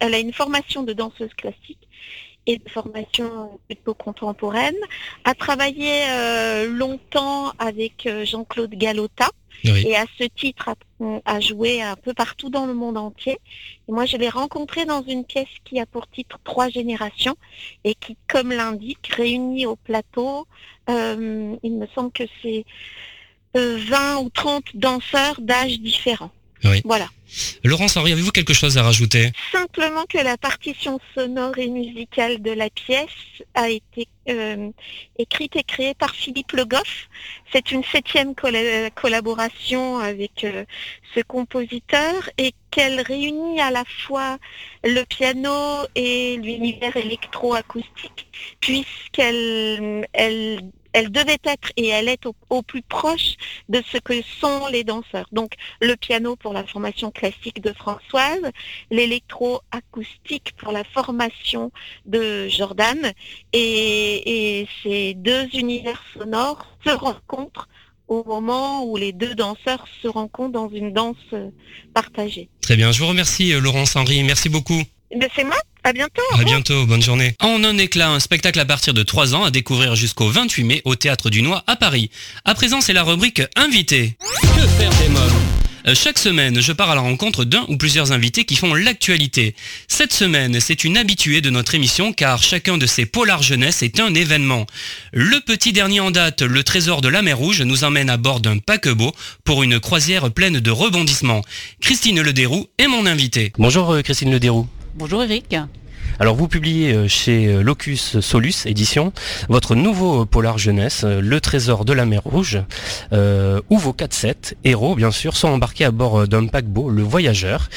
[0.00, 1.88] elle a une formation de danseuse classique
[2.52, 4.76] et de formation plutôt contemporaine,
[5.24, 9.30] a travaillé euh, longtemps avec Jean-Claude Galota,
[9.64, 10.70] et à ce titre
[11.24, 13.38] a, joué un peu partout dans le monde entier.
[13.88, 17.36] Et moi, je l'ai rencontré dans une pièce qui a pour titre Trois générations
[17.84, 20.46] et qui, comme l'indique, réunit au plateau,
[20.88, 22.64] euh, il me semble que c'est
[23.54, 26.30] 20 euh, ou 30 danseurs d'âges différents.
[26.84, 27.08] Voilà.
[27.62, 29.30] Laurence Henri, avez-vous quelque chose à rajouter?
[29.52, 33.08] Simplement que la partition sonore et musicale de la pièce
[33.54, 34.70] a été euh,
[35.18, 37.08] écrite et créée par Philippe Le Goff.
[37.52, 40.64] C'est une septième collaboration avec euh,
[41.14, 44.38] ce compositeur et qu'elle réunit à la fois
[44.82, 48.26] le piano et l'univers électroacoustique
[48.60, 50.60] puisqu'elle elle
[50.92, 53.34] elle devait être et elle est au, plus proche
[53.68, 55.26] de ce que sont les danseurs.
[55.32, 58.42] Donc le piano pour la formation classique de Françoise,
[58.90, 61.70] l'électro-acoustique pour la formation
[62.06, 63.12] de Jordan
[63.52, 67.68] et, et ces deux univers sonores se rencontrent
[68.08, 71.16] au moment où les deux danseurs se rencontrent dans une danse
[71.94, 72.48] partagée.
[72.60, 74.82] Très bien, je vous remercie euh, Laurence Henry, merci beaucoup.
[75.34, 75.56] C'est moi.
[75.84, 76.22] À bientôt.
[76.38, 76.86] À bientôt.
[76.86, 77.34] Bonne journée.
[77.40, 80.82] En un éclat, un spectacle à partir de 3 ans à découvrir jusqu'au 28 mai
[80.84, 82.10] au Théâtre du Noix à Paris.
[82.44, 84.16] À présent, c'est la rubrique Invité.
[84.42, 85.60] Que faire des mômes?
[85.86, 89.54] Euh, chaque semaine, je pars à la rencontre d'un ou plusieurs invités qui font l'actualité.
[89.88, 94.00] Cette semaine, c'est une habituée de notre émission car chacun de ces polars jeunesse est
[94.00, 94.66] un événement.
[95.12, 98.40] Le petit dernier en date, le trésor de la mer Rouge, nous emmène à bord
[98.40, 99.12] d'un paquebot
[99.44, 101.42] pour une croisière pleine de rebondissements.
[101.80, 103.52] Christine Lederoux est mon invitée.
[103.58, 104.68] Bonjour euh, Christine Lederoux.
[104.96, 105.54] Bonjour Eric.
[106.18, 109.12] Alors vous publiez euh, chez euh, Locus Solus édition
[109.48, 112.58] votre nouveau polar jeunesse, euh, Le Trésor de la mer Rouge,
[113.12, 117.70] où vos 4-7 héros bien sûr sont embarqués à bord d'un paquebot, le Voyageur,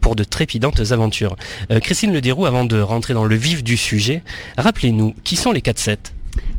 [0.00, 1.36] pour de trépidantes aventures.
[1.82, 4.22] Christine Lederoux, avant de rentrer dans le vif du sujet,
[4.56, 5.96] rappelez-nous qui sont les 4-7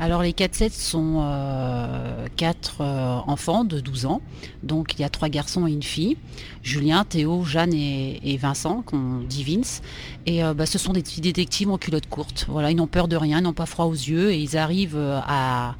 [0.01, 4.21] alors les 4-7 sont euh, quatre euh, enfants de 12 ans.
[4.63, 6.17] Donc il y a trois garçons et une fille.
[6.63, 9.83] Julien, Théo, Jeanne et, Vincent, qu'on dit Vince.
[10.25, 12.47] Et euh, bah, ce sont des petits détectives en culotte courte.
[12.49, 14.97] Voilà, ils n'ont peur de rien, ils n'ont pas froid aux yeux et ils arrivent
[14.97, 15.75] à,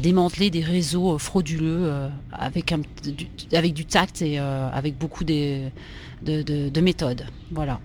[0.00, 2.74] démanteler des réseaux frauduleux avec,
[3.74, 5.68] du, tact et avec beaucoup de,
[6.22, 7.24] de méthodes.
[7.50, 7.78] Voilà.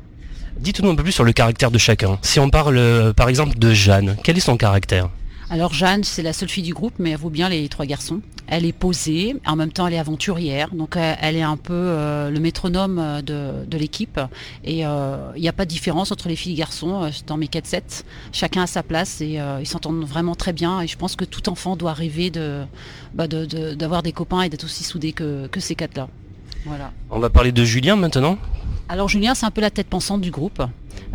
[0.58, 2.18] Dites-nous un peu plus sur le caractère de chacun.
[2.22, 5.10] Si on parle par exemple de Jeanne, quel est son caractère?
[5.50, 8.22] Alors Jeanne, c'est la seule fille du groupe, mais elle vaut bien les trois garçons.
[8.48, 12.30] Elle est posée, en même temps elle est aventurière, donc elle est un peu euh,
[12.30, 13.22] le métronome euh,
[13.66, 14.20] de, l'équipe.
[14.66, 17.38] Et euh, il n'y a pas de différence entre les filles et les garçons dans
[17.38, 18.04] mes 4-7.
[18.34, 20.82] Chacun a sa place et ils s'entendent vraiment très bien.
[20.82, 22.32] Et je pense que tout enfant doit rêver
[23.14, 26.10] bah, d'avoir des copains et d'être aussi soudé que, que ces quatre-là.
[26.66, 26.92] Voilà.
[27.10, 28.38] On va parler de Julien maintenant
[28.90, 30.64] alors Julien, c'est un peu la tête pensante du groupe.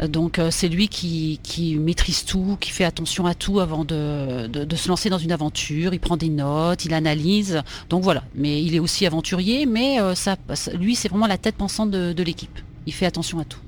[0.01, 1.39] Euh, donc euh, c'est lui qui,
[1.79, 5.95] maîtrise tout, qui fait attention à tout avant de, se lancer dans une aventure.
[5.95, 7.63] Il prend des notes, il analyse.
[7.89, 8.25] Donc voilà.
[8.35, 10.37] Mais il est aussi aventurier, mais euh, ça,
[10.75, 12.59] lui c'est vraiment la tête pensante de, l'équipe.
[12.87, 13.59] Il fait attention à tout.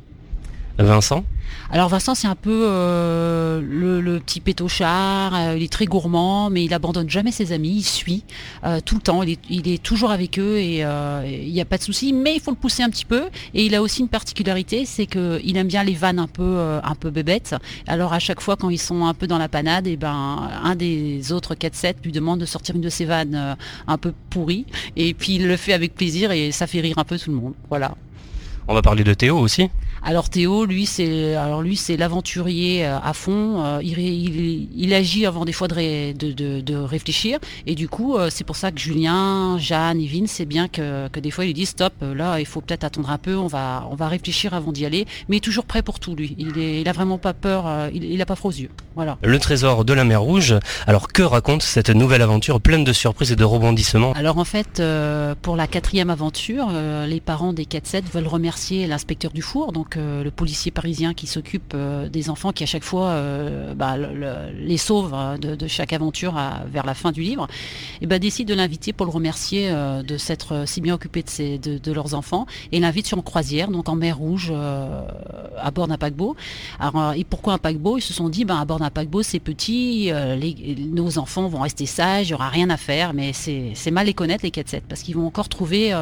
[0.79, 1.25] Vincent?
[1.71, 6.65] Alors Vincent, c'est un peu euh, le, petit pétochard, euh, il est très gourmand, mais
[6.65, 8.25] il abandonne jamais ses amis, il suit
[8.65, 11.83] euh, tout le temps, il est, toujours avec eux et il n'y a pas de
[11.83, 13.25] souci, mais il faut le pousser un petit peu.
[13.55, 16.95] Et il a aussi une particularité, c'est qu'il aime bien les vannes un peu, un
[16.95, 17.55] peu bébêtes.
[17.87, 20.49] Alors à chaque fois quand ils sont un peu dans la panade, et eh ben
[20.63, 23.57] un des autres 4-7 lui demande de sortir une de ses vannes
[23.87, 24.67] un peu pourries,
[24.97, 27.37] et puis il le fait avec plaisir et ça fait rire un peu tout le
[27.37, 27.55] monde.
[27.69, 27.95] Voilà.
[28.67, 29.69] On va parler de Théo aussi.
[30.07, 33.65] Alors Théo, lui, c'est alors lui, c'est l'aventurier euh, à fond.
[33.65, 37.39] Euh, il, agit avant des fois de, réfléchir.
[37.67, 41.31] Et du coup, euh, c'est pour ça que Julien, Jeanne Vin, c'est bien que, des
[41.31, 41.95] fois, ils disent stop.
[42.03, 43.35] Là, il faut peut-être attendre un peu.
[43.37, 45.07] On va, on va réfléchir avant d'y aller.
[45.29, 46.37] Mais il est toujours prêt pour tout, lui.
[46.39, 47.65] Il, est, a vraiment pas peur.
[47.95, 48.71] il, n'a pas froid aux yeux.
[48.95, 49.17] Voilà.
[49.23, 50.55] Le trésor de la mer Rouge.
[50.87, 54.83] Alors que raconte cette nouvelle aventure pleine de surprises et de rebondissements Alors en fait,
[55.41, 56.69] pour la quatrième aventure,
[57.07, 62.09] les parents des 4-7 veulent remercier l'inspecteur du four, le policier parisien qui s'occupe euh,
[62.09, 66.35] des enfants qui à chaque fois euh, bah, les sauve hein, de, chaque aventure
[66.67, 67.47] vers la fin du livre,
[68.01, 71.93] et bah, décide de l'inviter pour le remercier euh, de s'être si bien occupé de,
[71.93, 76.37] leurs enfants et l'invite sur une croisière, donc en mer Rouge, à bord d'un paquebot.
[76.79, 77.99] Alors, et pourquoi un paquebot?
[77.99, 80.11] Ils se sont dit, bah, à bord d'un paquebot, c'est petit,
[80.93, 84.15] nos enfants vont rester sages, il n'y aura rien à faire, mais c'est mal les
[84.15, 85.93] connaître les 4-7 parce qu'ils vont encore trouver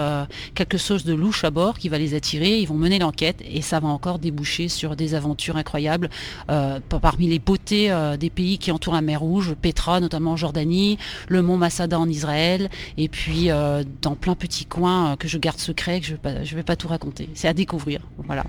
[0.55, 3.63] quelque chose de louche à bord qui va les attirer, ils vont mener l'enquête et
[3.63, 6.09] ça va encore déboucher sur des aventures incroyables
[6.51, 10.37] euh, parmi les beautés euh, des pays qui entourent la mer Rouge, Petra notamment en
[10.37, 15.39] Jordanie, le mont Masada en Israël, et puis euh, dans plein petits coins que je
[15.39, 17.29] garde secret, que je ne vais, pas tout raconter.
[17.35, 18.01] C'est à découvrir.
[18.27, 18.45] Voilà.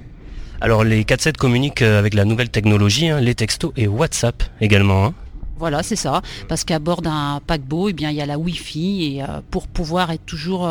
[0.62, 5.06] Alors les 4-7 communiquent avec la nouvelle technologie, hein, les textos et WhatsApp également.
[5.06, 5.14] Hein.
[5.58, 6.22] Voilà, c'est ça.
[6.48, 10.12] Parce qu'à bord d'un paquebot, eh bien, il y a la Wi-Fi et pour pouvoir
[10.12, 10.68] être toujours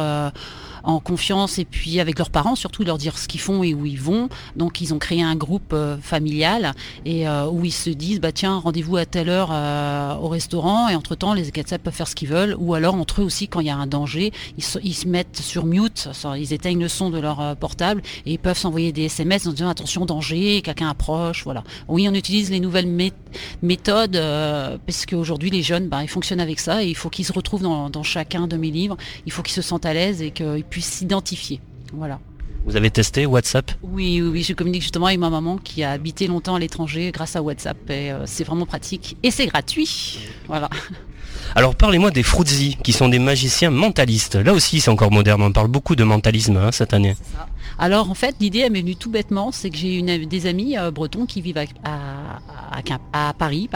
[0.85, 3.87] en confiance et puis avec leurs parents surtout leur dire ce qu'ils font et où
[3.87, 4.28] ils vont.
[4.57, 6.72] Donc ils ont créé un groupe euh, familial
[7.05, 10.89] et euh, où ils se disent bah tiens rendez-vous à telle heure euh, au restaurant
[10.89, 13.49] et entre temps les 4 peuvent faire ce qu'ils veulent ou alors entre eux aussi
[13.49, 17.11] quand il y a un danger ils se, mettent sur mute, ils éteignent le son
[17.11, 21.45] de leur portable et ils peuvent s'envoyer des SMS en disant attention danger, quelqu'un approche,
[21.45, 21.64] voilà.
[21.89, 22.89] Oui on utilise les nouvelles
[23.62, 24.20] méthodes
[24.87, 27.62] parce qu'aujourd'hui les jeunes bah, ils fonctionnent avec ça et il faut qu'ils se retrouvent
[27.62, 30.64] dans, dans chacun de mes livres, il faut qu'ils se sentent à l'aise et qu'ils
[30.73, 31.61] puisse s'identifier.
[31.93, 32.18] Voilà.
[32.64, 33.73] Vous avez testé WhatsApp?
[33.83, 37.37] Oui, oui, je communique justement avec ma maman qui a habité longtemps à l'étranger grâce
[37.37, 40.20] à WhatsApp et euh, c'est vraiment pratique et c'est gratuit.
[40.49, 40.70] Voilà.
[41.55, 44.37] Alors parlez-moi des Fruitzi, qui sont des magiciens mentalistes.
[44.37, 47.16] Là aussi c'est encore moderne, on parle beaucoup de mentalisme hein, cette année.
[47.79, 50.77] Alors en fait l'idée elle m'est venue tout bêtement, c'est que j'ai une, des amis
[50.77, 53.68] euh, bretons qui vivent à, Paris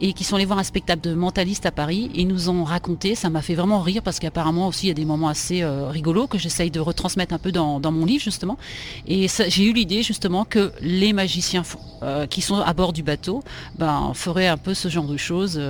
[0.00, 3.14] et qui sont allés voir un spectacle de mentalistes à Paris et nous ont raconté,
[3.14, 5.88] ça m'a fait vraiment rire parce qu'apparemment aussi il y a des moments assez euh,
[5.88, 8.58] rigolos que j'essaye de retransmettre un peu dans, mon livre justement.
[9.06, 11.62] Et j'ai eu l'idée justement que les magiciens
[12.02, 13.42] euh, qui sont à bord du bateau
[13.78, 15.60] ben, feraient un peu ce genre de choses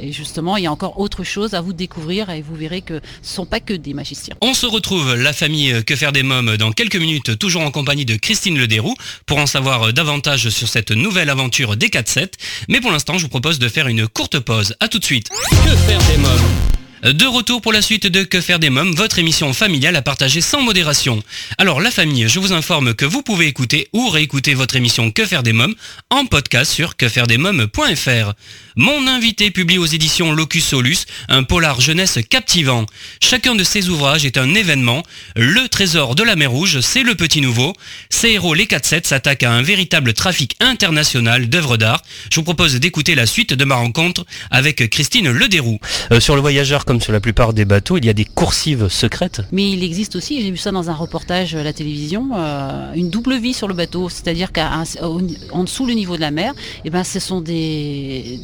[0.00, 3.00] et justement il y a encore autre chose à vous découvrir et vous verrez que
[3.22, 4.34] ce ne sont pas que des magiciens.
[4.40, 8.04] On se retrouve, la famille Que faire des mômes, dans quelques minutes, toujours en compagnie
[8.04, 8.94] de Christine Lederoux,
[9.26, 12.34] pour en savoir euh, davantage sur cette nouvelle aventure des 4-7.
[12.68, 14.76] Mais pour l'instant, je vous propose de faire une courte pause.
[14.80, 15.28] A tout de suite.
[15.50, 16.70] Que faire des mômes?
[17.02, 20.42] De retour pour la suite de Que faire des mômes, votre émission familiale à partager
[20.42, 21.22] sans modération.
[21.56, 25.24] Alors la famille, je vous informe que vous pouvez écouter ou réécouter votre émission Que
[25.24, 25.74] faire des mômes
[26.10, 28.34] en podcast sur quefairedesmômes.fr.
[28.76, 30.98] Mon invité publie aux éditions Locus Solus
[31.28, 32.86] un polar jeunesse captivant.
[33.20, 35.02] Chacun de ses ouvrages est un événement.
[35.34, 37.72] Le trésor de la mer Rouge, c'est le petit nouveau.
[38.10, 42.02] Ces héros, les 4-7, s'attaquent à un véritable trafic international d'œuvres d'art.
[42.30, 45.80] Je vous propose d'écouter la suite de ma rencontre avec Christine Lederoux.
[46.12, 48.88] Euh, sur le voyageur, comme sur la plupart des bateaux, il y a des coursives
[48.88, 49.42] secrètes.
[49.50, 53.10] Mais il existe aussi, j'ai vu ça dans un reportage à la télévision, euh, une
[53.10, 54.08] double vie sur le bateau.
[54.08, 56.54] C'est-à-dire qu'en dessous le niveau de la mer,
[56.84, 58.38] eh ben, ce sont des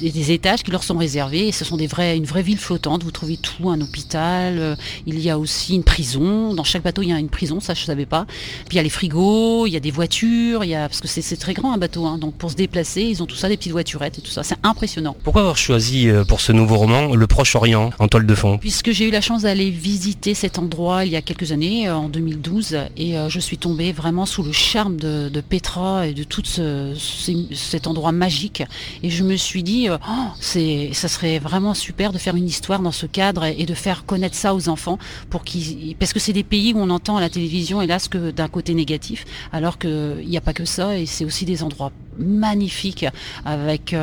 [0.00, 3.02] des, étages qui leur sont réservés et ce sont des vrais, une vraie ville flottante.
[3.02, 4.76] Vous trouvez tout, un hôpital, euh,
[5.06, 6.54] il y a aussi une prison.
[6.54, 8.26] Dans chaque bateau, il y a une prison, ça je ne savais pas.
[8.68, 11.00] Puis il y a les frigos, il y a des voitures, il y a, parce
[11.00, 12.06] que c'est très grand un bateau.
[12.06, 12.18] Hein.
[12.18, 14.42] donc pour se déplacer, ils ont tout ça, des petites voiturettes et tout ça.
[14.42, 15.16] C'est impressionnant.
[15.22, 18.58] Pourquoi avoir choisi euh, pour ce nouveau roman le Proche-Orient en toile de fond?
[18.58, 21.96] Puisque j'ai eu la chance d'aller visiter cet endroit il y a quelques années, euh,
[21.96, 26.42] en 2012, et je suis tombée vraiment sous le charme de, Petra et de tout
[26.44, 28.62] cet endroit magique.
[29.02, 32.92] Et je me suis dit, oh, ça serait vraiment super de faire une histoire dans
[32.92, 34.98] ce cadre et, de faire connaître ça aux enfants
[35.30, 38.74] parce que c'est des pays où on entend à la télévision, hélas, que d'un côté
[38.74, 43.06] négatif, alors qu'il n'y a pas que ça et c'est aussi des endroits magnifiques
[43.44, 43.94] avec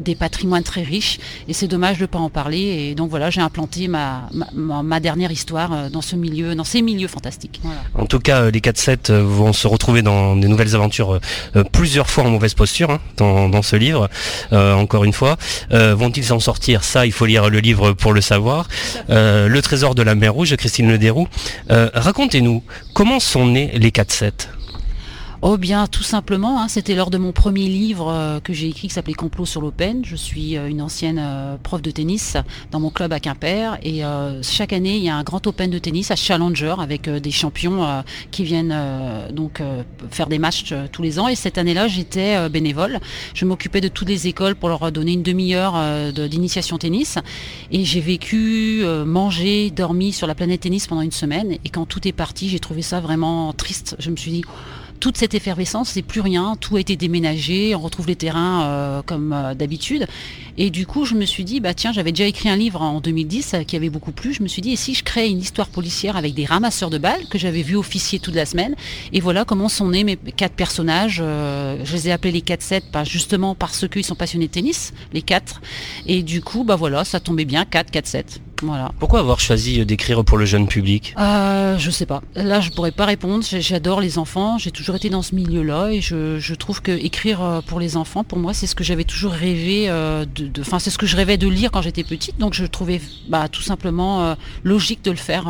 [0.00, 1.18] des patrimoines très riches
[1.48, 5.00] et c'est dommage de ne pas en parler et donc voilà j'ai implanté ma, ma,
[5.00, 7.60] dernière histoire dans ce milieu, dans ces milieux fantastiques.
[7.94, 11.20] En tout cas les 4-7 vont se retrouver dans des nouvelles aventures
[11.72, 14.08] plusieurs fois en mauvaise posture hein, dans, ce livre,
[14.52, 15.36] encore une fois.
[15.70, 16.84] Vont-ils s'en sortir?
[16.84, 18.68] Ça il faut lire le livre pour le savoir.
[19.08, 21.28] le trésor de la mer Rouge, Christine Lederoux.
[21.68, 22.62] Racontez-nous
[22.92, 24.55] comment sont nés les 4-7
[25.42, 28.88] Oh bien, tout simplement, hein, c'était lors de mon premier livre euh, que j'ai écrit
[28.88, 30.02] qui s'appelait Complot sur l'Open.
[30.02, 32.38] Je suis euh, une ancienne euh, prof de tennis
[32.70, 34.02] dans mon club à Quimper et
[34.42, 38.02] chaque année il y a un grand Open de tennis à Challenger avec des champions
[38.30, 38.74] qui viennent
[39.30, 39.62] donc
[40.10, 41.28] faire des matchs tous les ans.
[41.28, 43.00] Et cette année-là, j'étais bénévole.
[43.34, 47.18] Je m'occupais de toutes les écoles pour leur donner une demi-heure d'initiation tennis.
[47.70, 51.52] Et j'ai vécu, mangé, dormi sur la planète tennis pendant une semaine.
[51.64, 53.96] Et quand tout est parti, j'ai trouvé ça vraiment triste.
[53.98, 54.44] Je me suis dit
[54.96, 59.02] toute cette effervescence, c'est plus rien, tout a été déménagé, on retrouve les terrains euh,
[59.02, 60.06] comme euh, d'habitude.
[60.58, 63.00] Et du coup, je me suis dit, bah tiens, j'avais déjà écrit un livre en
[63.00, 64.32] 2010 euh, qui avait beaucoup plu.
[64.32, 66.98] Je me suis dit, et si je crée une histoire policière avec des ramasseurs de
[66.98, 68.74] balles que j'avais vu officier toute la semaine
[69.12, 71.16] Et voilà comment sont nés mes quatre personnages.
[71.16, 75.60] je les ai appelés les 4-7 justement parce qu'ils sont passionnés de tennis, les quatre.
[76.06, 78.40] Et du coup, bah voilà, ça tombait bien, 4, 4-7.
[78.62, 78.92] Voilà.
[78.98, 81.14] Pourquoi avoir choisi d'écrire pour le jeune public?
[81.18, 82.22] Euh, Je sais pas.
[82.34, 83.44] Là, je pourrais pas répondre.
[83.44, 84.58] J'adore les enfants.
[84.58, 88.24] J'ai toujours été dans ce milieu-là et je, trouve que écrire euh, pour les enfants,
[88.24, 90.60] pour moi, c'est ce que j'avais toujours rêvé euh, de.
[90.60, 92.38] Enfin, c'est ce que je rêvais de lire quand j'étais petite.
[92.38, 94.34] Donc, je trouvais bah, tout simplement euh,
[94.64, 95.46] logique de le faire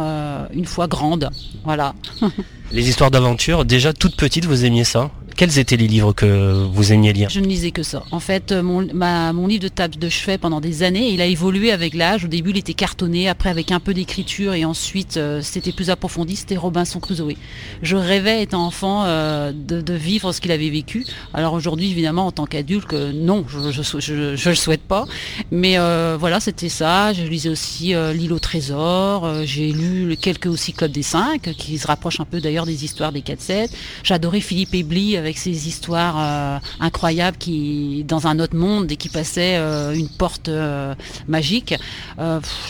[0.52, 1.30] une fois grande.
[1.64, 1.94] Voilà.
[2.72, 5.10] les histoires d'aventure, déjà toute petite, vous aimiez ça?
[5.36, 8.04] Quels étaient les livres que vous aimiez lire Je ne lisais que ça.
[8.10, 11.70] En fait, euh, mon, livre de table de chevet pendant des années, il a évolué
[11.72, 12.24] avec l'âge.
[12.24, 15.90] Au début, il était cartonné, après avec un peu d'écriture, et ensuite, euh, c'était plus
[15.90, 17.34] approfondi, c'était Robinson Crusoe.
[17.82, 21.06] Je rêvais, étant enfant, euh, de, vivre ce qu'il avait vécu.
[21.34, 25.06] Alors aujourd'hui, évidemment, en tant qu'adulte, non, je ne le souhaite pas.
[25.50, 25.76] Mais
[26.18, 27.12] voilà, c'était ça.
[27.12, 29.44] Je lisais aussi L'île au trésor.
[29.44, 33.12] J'ai lu quelques aussi Club des Cinq, qui se rapprochent un peu d'ailleurs des histoires
[33.12, 33.68] des 4-7.
[34.02, 39.08] J'adorais Philippe Ebli avec ses histoires euh, incroyables qui dans un autre monde et qui
[39.08, 40.94] passait euh, une porte euh,
[41.26, 41.74] magique.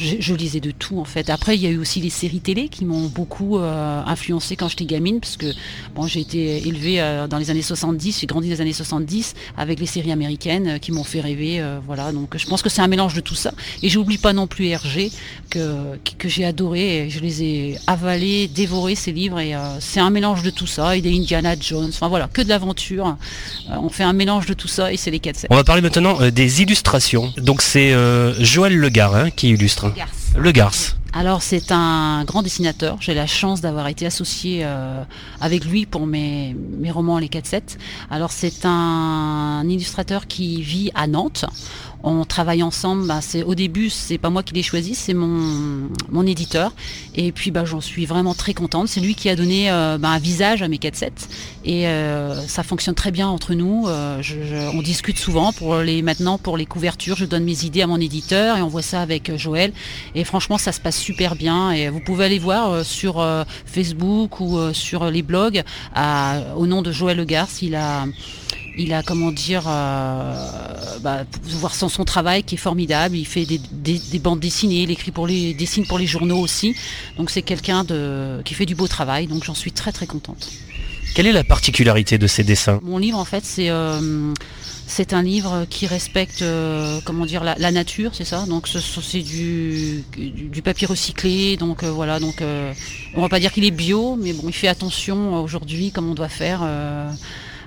[0.01, 1.29] Je, lisais de tout en fait.
[1.31, 4.85] Après il y a eu aussi les séries télé qui m'ont beaucoup influencé quand j'étais
[4.85, 5.47] gamine parce que
[5.95, 6.99] bon j'ai été élevée
[7.31, 10.93] dans les années 70, j'ai grandi dans les années 70 avec les séries américaines qui
[10.93, 11.65] m'ont fait rêver.
[11.87, 13.53] voilà donc je pense que c'est un mélange de tout ça.
[13.83, 15.11] Et j'oublie pas non plus Hergé
[15.49, 17.09] que, que j'ai adoré.
[17.09, 20.97] je les ai avalés, dévorés ces livres et c'est un mélange de tout ça.
[20.97, 21.89] Y a Indiana Jones.
[21.89, 23.17] Enfin voilà que d'aventure.
[23.71, 25.83] Euh, on fait un mélange de tout ça et c'est les 4 On va parler
[25.83, 27.33] maintenant euh, des illustrations.
[27.37, 29.93] Donc c'est euh, Joël Legar hein, qui illustre.
[30.37, 30.97] Le Garce.
[31.13, 32.99] Alors c'est un grand dessinateur.
[33.01, 34.67] J'ai la chance d'avoir été associé
[35.41, 37.79] avec lui pour mes, mes romans Les 4-7.
[38.11, 41.47] Alors c'est un illustrateur qui vit à Nantes
[42.07, 43.07] on travaille ensemble.
[43.07, 46.73] Bah, au début, c'est pas moi qui l'ai choisi, c'est mon, mon éditeur.
[47.17, 48.89] Et puis bah, j'en suis vraiment très contente.
[48.89, 51.11] C'est lui qui a donné euh, bah, un visage à mes 4-7
[51.65, 53.89] et euh, ça fonctionne très bien entre nous.
[53.89, 54.23] Euh,
[54.73, 57.17] on discute souvent pour les maintenant pour les couvertures.
[57.17, 59.73] Je donne mes idées à mon éditeur et on voit ça avec Joël.
[60.15, 61.73] Et franchement, ça se passe super bien.
[61.73, 63.27] Et vous pouvez aller voir sur
[63.65, 65.65] Facebook ou sur les blogs
[66.57, 67.49] au nom de Joël Legars.
[67.63, 68.07] Il a
[68.77, 73.17] il a, comment dire, euh, bah, voir son, son, travail qui est formidable.
[73.17, 76.77] Il fait des, bandes dessinées, il écrit pour les, dessine pour les journaux aussi.
[77.17, 79.27] Donc c'est quelqu'un de, qui fait du beau travail.
[79.27, 80.51] Donc j'en suis très très contente.
[81.15, 82.79] Quelle est la particularité de ces dessins?
[82.83, 84.35] Mon livre, en fait, c'est euh,
[84.87, 88.45] c'est un livre qui respecte, euh, comment dire, la, nature, c'est ça?
[88.47, 91.57] Donc c'est du, du, papier recyclé.
[91.57, 92.21] Donc voilà.
[92.21, 92.43] Donc
[93.15, 96.15] on va pas dire qu'il est bio, mais bon, il fait attention aujourd'hui, comme on
[96.15, 96.61] doit faire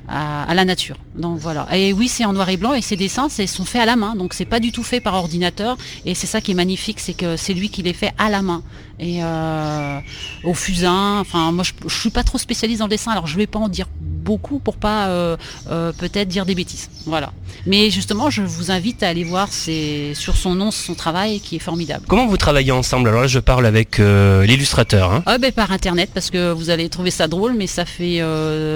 [0.10, 0.98] à, la nature.
[1.16, 1.68] Donc voilà.
[1.76, 4.16] Et oui, c'est en noir et blanc et ces dessins sont faits à la main.
[4.16, 5.78] Donc c'est pas du tout fait par ordinateur.
[6.06, 8.42] Et c'est ça qui est magnifique, c'est que c'est lui qui les fait à la
[8.42, 8.64] main.
[9.00, 10.00] Et euh,
[10.44, 11.20] au fusain.
[11.20, 13.60] Enfin, moi, je, je suis pas trop spécialiste dans le dessin, alors je vais pas
[13.60, 15.38] en dire beaucoup pour pas euh,
[15.72, 16.90] euh, peut-être dire des bêtises.
[17.06, 17.32] Voilà.
[17.66, 21.60] Mais justement, je vous invite à aller voir sur son nom, son travail qui est
[21.60, 22.06] formidable.
[22.08, 23.10] Comment vous travaillez ensemble?
[23.10, 25.12] Alors là, je parle avec l'illustrateur.
[25.12, 25.24] Hein.
[25.26, 28.22] Ah, ben, par internet, parce que vous allez trouver ça drôle, mais ça fait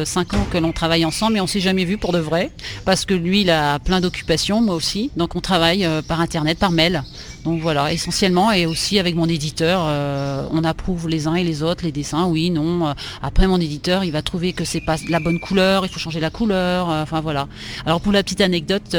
[0.05, 2.49] 5 ans que l'on travaille ensemble, mais on s'est jamais vu pour de vrai,
[2.85, 5.11] parce que lui, il a plein d'occupations, moi aussi.
[5.17, 7.03] Donc on travaille par internet, par mail.
[7.43, 11.61] Donc voilà, essentiellement, et aussi avec mon éditeur, euh, on approuve les uns et les
[11.61, 12.87] autres les dessins, oui, non.
[12.87, 15.99] Euh, après, mon éditeur, il va trouver que c'est pas la bonne couleur, il faut
[15.99, 17.49] changer la couleur, euh, enfin voilà.
[17.85, 18.95] Alors pour la petite anecdote,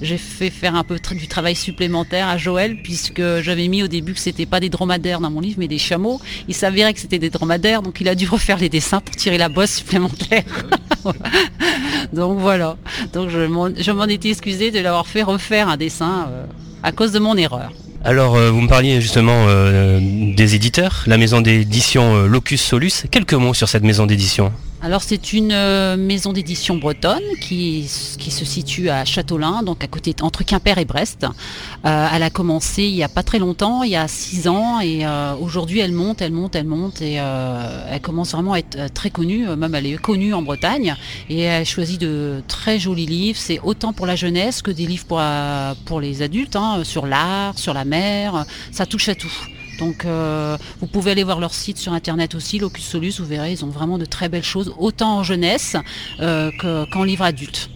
[0.00, 4.14] j'ai fait faire un peu du travail supplémentaire à Joël, puisque j'avais mis au début
[4.14, 6.18] que c'était pas des dromadaires dans mon livre, mais des chameaux.
[6.48, 9.36] Il s'avérait que c'était des dromadaires, donc il a dû refaire les dessins pour tirer
[9.36, 10.44] la bosse supplémentaire.
[12.12, 12.76] Donc voilà.
[13.12, 16.28] Donc je m'en étais excusée de l'avoir fait refaire un dessin
[16.82, 17.70] à cause de mon erreur.
[18.04, 19.46] Alors, vous me parliez justement
[20.00, 23.04] des éditeurs, la maison d'édition Locus Solus.
[23.10, 24.52] Quelques mots sur cette maison d'édition
[24.82, 30.14] alors c'est une euh, maison d'édition bretonne qui, se situe à Châteaulin, donc à côté
[30.22, 31.24] entre Quimper et Brest.
[31.84, 34.80] Euh, elle a commencé il n'y a pas très longtemps, il y a six ans,
[34.80, 38.92] et euh, aujourd'hui elle monte, elle monte, elle monte, et elle commence vraiment à être
[38.92, 40.96] très connue, même elle est connue en Bretagne,
[41.28, 43.38] et elle choisit de très jolis livres.
[43.38, 45.22] C'est autant pour la jeunesse que des livres pour,
[45.84, 49.32] pour les adultes, hein, sur l'art, sur la mer, ça touche à tout.
[49.78, 53.52] Donc euh, vous pouvez aller voir leur site sur internet aussi, Locus Solus, vous verrez,
[53.52, 55.76] ils ont vraiment de très belles choses, autant en jeunesse
[56.20, 56.50] euh,
[56.92, 57.70] qu'en livre adulte.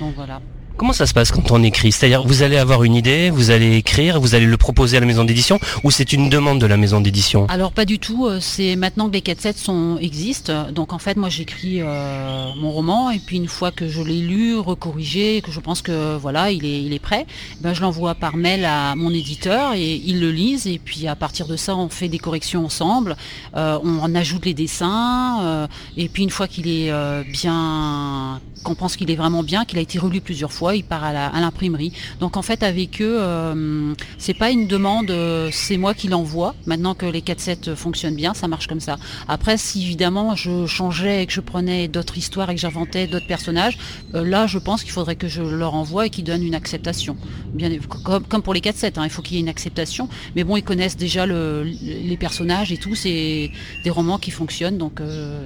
[0.00, 0.40] Donc voilà.
[0.78, 1.90] Comment ça se passe quand on écrit?
[1.90, 5.06] C'est-à-dire, vous allez avoir une idée, vous allez écrire, vous allez le proposer à la
[5.06, 7.48] maison d'édition, ou c'est une demande de la maison d'édition?
[7.48, 8.28] Alors pas du tout.
[8.28, 10.70] Euh, c'est maintenant que les 4 sont existent.
[10.70, 14.20] Donc en fait, moi j'écris euh, mon roman et puis une fois que je l'ai
[14.20, 17.26] lu, recorrigé, que je pense que voilà, il est, prêt,
[17.60, 20.68] ben, je l'envoie par mail à mon éditeur et ils le lisent.
[20.68, 23.16] Et puis à partir de ça, on fait des corrections ensemble.
[23.56, 25.66] Euh, on en ajoute les dessins.
[25.96, 26.92] et puis une fois qu'il est
[27.24, 31.04] bien, qu'on pense qu'il est vraiment bien, qu'il a été relu plusieurs fois il part
[31.04, 31.92] à l'imprimerie.
[32.20, 36.54] Donc en fait avec eux, euh, c'est pas une demande, euh, c'est moi qui l'envoie.
[36.66, 38.96] Maintenant que les 4-7 fonctionnent bien, ça marche comme ça.
[39.28, 43.26] Après, si évidemment je changeais et que je prenais d'autres histoires et que j'inventais d'autres
[43.26, 43.78] personnages,
[44.14, 47.16] euh, là je pense qu'il faudrait que je leur envoie et qu'ils donnent une acceptation.
[47.52, 47.70] Bien,
[48.04, 50.08] comme, pour les 4-7, hein, il faut qu'il y ait une acceptation.
[50.36, 53.50] Mais bon, ils connaissent déjà les personnages et tout, c'est
[53.84, 54.78] des romans qui fonctionnent.
[54.78, 55.00] Donc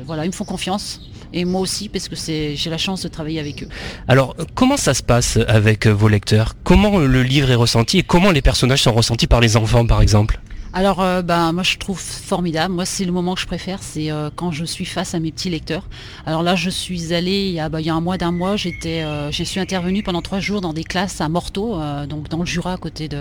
[0.07, 1.01] voilà, ils me font confiance
[1.33, 3.69] et moi aussi parce que j'ai la chance de travailler avec eux.
[4.09, 5.12] Alors comment ça se passe?
[5.47, 6.55] Avec vos lecteurs?
[6.65, 10.01] Comment le livre est ressenti et comment les personnages sont ressentis par les enfants par
[10.01, 10.41] exemple?
[10.75, 12.73] Alors, euh, bah, moi, je trouve formidable.
[12.73, 15.31] Moi, c'est le moment que je préfère, c'est euh, quand je suis face à mes
[15.31, 15.87] petits lecteurs.
[16.25, 18.33] Alors là, je suis allée il y a, bah, il y a un mois d'un
[18.33, 22.31] mois, j'étais, euh, je suis intervenue pendant trois jours dans des classes à Morteau, donc
[22.31, 23.17] dans le Jura, à côté de,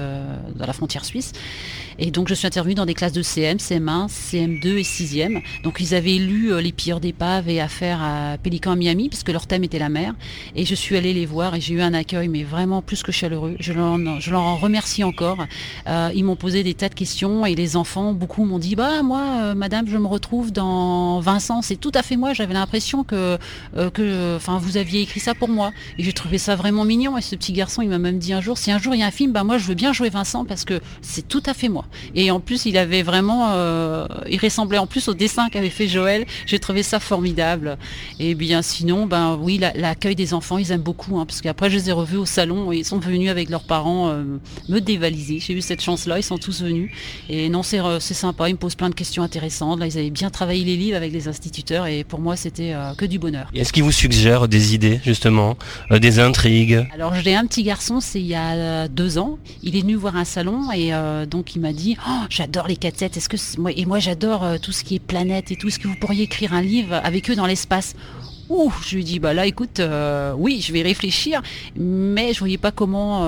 [0.56, 1.34] de, la frontière suisse.
[2.00, 5.44] Et donc, je suis intervenue dans des classes de CM, CM1, CM2 et 6e.
[5.64, 9.46] Donc, ils avaient lu Les pilleurs d'épaves et Affaires à Pélican à Miami, puisque leur
[9.46, 10.16] thème était la mer.
[10.56, 13.12] Et je suis allée les voir et j'ai eu un accueil, mais vraiment plus que
[13.12, 13.56] chaleureux.
[13.60, 15.46] Je leur, je leur en remercie encore.
[15.88, 19.22] ils m'ont posé des tas de questions et les enfants, beaucoup m'ont dit bah moi
[19.42, 23.38] euh, madame je me retrouve dans Vincent, c'est tout à fait moi, j'avais l'impression que
[23.78, 27.22] euh, que vous aviez écrit ça pour moi et j'ai trouvé ça vraiment mignon et
[27.22, 29.08] ce petit garçon il m'a même dit un jour si un jour il y a
[29.08, 31.70] un film bah moi je veux bien jouer Vincent parce que c'est tout à fait
[31.70, 31.86] moi.
[32.16, 35.88] Et en plus il avait vraiment euh, il ressemblait en plus au dessin qu'avait fait
[35.88, 37.78] Joël, j'ai trouvé ça formidable.
[38.20, 41.78] Et bien sinon ben oui l'accueil des enfants ils aiment beaucoup hein, parce qu'après je
[41.78, 44.14] les ai revus au salon et ils sont venus avec leurs parents
[44.70, 45.40] me dévaliser.
[45.40, 46.92] J'ai eu cette chance là, ils sont tous venus
[47.34, 49.80] et non, euh, c'est sympa, ils me posent plein de questions intéressantes.
[49.80, 52.94] Là, ils avaient bien travaillé les livres avec les instituteurs et pour moi, c'était euh,
[52.94, 53.48] que du bonheur.
[53.56, 55.56] Est-ce qu'ils vous suggèrent des idées, justement,
[55.92, 56.86] euh, des intrigues?
[56.94, 59.40] Alors, j'ai un petit garçon, c'est il y a deux ans.
[59.64, 60.92] Il est venu voir un salon et
[61.26, 63.38] donc il m'a dit oh, J'adore les 4 Est-ce que
[63.70, 65.70] et moi, j'adore tout ce qui est planète et tout.
[65.70, 67.96] Est-ce que vous pourriez écrire un livre avec eux dans l'espace?
[68.50, 69.82] Ouh, je lui dis bah là écoute,
[70.38, 71.42] oui, je vais réfléchir,
[71.78, 73.26] mais je voyais pas comment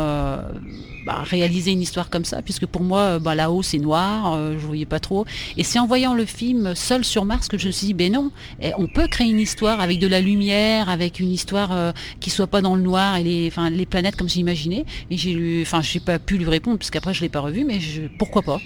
[1.06, 4.56] bah, réaliser une histoire comme ça, puisque pour moi, euh, bah, là-haut, c'est noir, euh,
[4.60, 5.26] je voyais pas trop.
[5.58, 8.12] Et c'est en voyant le film Seul sur Mars que je me suis dit, ben
[8.12, 8.32] non,
[8.62, 12.30] eh, on peut créer une histoire avec de la lumière, avec une histoire euh, qui
[12.30, 14.86] soit pas dans le noir et les, les planètes comme j'imaginais.
[15.12, 17.80] Et j'ai lu, enfin, j'ai pas pu lui répondre, puisqu'après je l'ai pas revu, mais
[17.80, 18.60] je, pourquoi pas?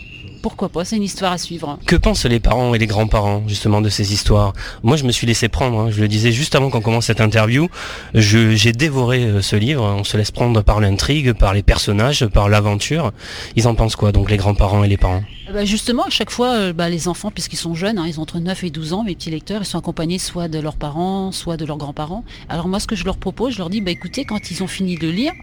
[0.44, 1.80] Pourquoi pas, c'est une histoire à suivre.
[1.86, 4.54] Que pensent les parents et les grands-parents justement de ces histoires?
[4.84, 5.90] Moi je me suis laissé prendre, hein.
[5.90, 7.68] je le disais juste avant qu'on commence cette interview,
[8.14, 13.12] j'ai dévoré ce livre, on se laisse prendre par l'intrigue, par les personnages, par l'aventure.
[13.56, 15.24] Ils en pensent quoi, donc les grands-parents et les parents?
[15.54, 18.24] Bah, justement, à chaque fois, euh, bah, les enfants, puisqu'ils sont jeunes, hein, ils ont
[18.24, 21.32] entre 9 et 12 ans, mes petits lecteurs, ils sont accompagnés soit de leurs parents,
[21.32, 22.24] soit de leurs grands-parents.
[22.50, 24.68] Alors moi, ce que je leur propose, je leur dis, bah, écoutez, quand ils ont
[24.68, 25.34] fini de lire,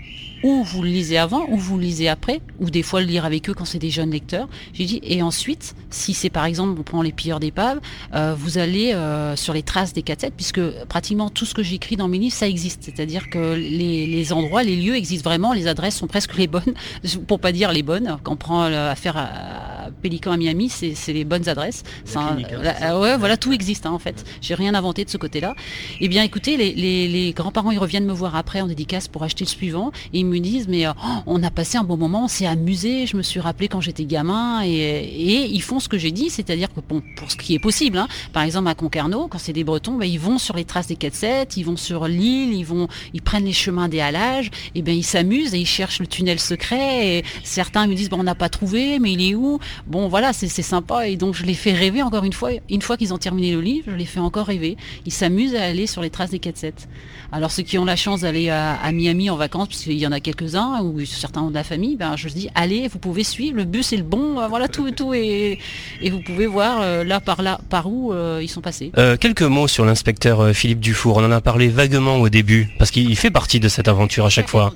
[0.42, 3.24] ou vous le lisez avant, ou vous le lisez après, ou des fois le lire
[3.24, 4.46] avec eux quand c'est des jeunes lecteurs.
[4.74, 7.80] J'ai dit, et ensuite, si c'est par exemple, on prend les pilleurs d'épaves,
[8.14, 11.96] euh, vous allez euh, sur les traces des cassettes, puisque pratiquement tout ce que j'écris
[11.96, 12.82] dans mes livres, ça existe.
[12.82, 16.74] C'est-à-dire que les, endroits, les lieux existent vraiment, les adresses sont presque les bonnes,
[17.26, 18.18] pour pas dire les bonnes.
[18.22, 19.73] Quand on prend l'affaire à
[20.04, 21.82] Pélican à Miami, c'est les bonnes adresses.
[22.14, 22.36] Hein,
[23.00, 24.22] ouais, voilà, tout existe hein, en fait.
[24.42, 25.54] J'ai rien inventé de ce côté-là.
[25.98, 29.48] Eh bien, écoutez, les, grands-parents, ils reviennent me voir après en dédicace pour acheter le
[29.48, 30.92] suivant, et ils me disent, mais oh,
[31.24, 34.04] on a passé un bon moment, on s'est amusé, je me suis rappelé quand j'étais
[34.04, 37.58] gamin, et, ils font ce que j'ai dit, c'est-à-dire que bon, pour ce qui est
[37.58, 40.66] possible, hein, par exemple à Concarneau, quand c'est des Bretons, ben, ils vont sur les
[40.66, 44.50] traces des 4-7, ils vont sur l'île, ils vont, ils prennent les chemins des halages,
[44.74, 47.18] et ben ils s'amusent et ils cherchent le tunnel secret.
[47.18, 49.58] Et certains me disent bon, on n'a pas trouvé, mais il est où?
[49.94, 52.50] Bon voilà, c'est sympa et donc je les fais rêver encore une fois.
[52.68, 54.76] Une fois qu'ils ont terminé le livre, je les fais encore rêver.
[55.06, 56.72] Ils s'amusent à aller sur les traces des 4-7.
[57.30, 60.12] Alors ceux qui ont la chance d'aller à, Miami en vacances, parce qu'il y en
[60.12, 63.56] a quelques-uns, ou certains ont de la famille, ben, je dis allez, vous pouvez suivre,
[63.56, 65.58] le bus est le bon, euh, voilà tout et tout, et,
[66.00, 68.90] et vous pouvez voir euh, là par là, par où euh, ils sont passés.
[69.20, 73.16] quelques mots sur l'inspecteur Philippe Dufour, on en a parlé vaguement au début, parce qu'il
[73.16, 74.74] fait partie de cette aventure à chaque, fois.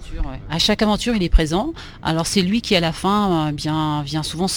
[0.49, 1.73] À chaque aventure, il est présent.
[2.03, 4.49] Alors c'est lui qui à la fin bien, vient souvent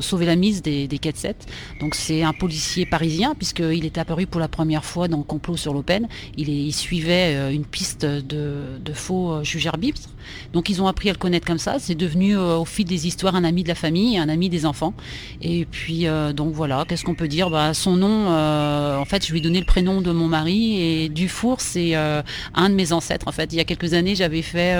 [0.00, 1.34] sauver la mise des, des 4-7.
[1.80, 5.56] Donc c'est un policier parisien, puisqu'il est apparu pour la première fois dans le complot
[5.56, 6.08] sur l'Open.
[6.36, 10.08] Il, suivait euh, une piste de, faux euh, juge arbitre.
[10.52, 11.76] Donc ils ont appris à le connaître comme ça.
[11.78, 14.66] C'est devenu euh, au fil des histoires un ami de la famille, un ami des
[14.66, 14.94] enfants.
[15.42, 17.50] Et puis donc voilà, qu'est-ce qu'on peut dire?
[17.50, 21.08] Bah, Son nom, en fait, je lui ai donné le prénom de mon mari et
[21.08, 23.28] Dufour, c'est un de mes ancêtres.
[23.28, 24.76] En fait, il y a quelques années, j'avais fait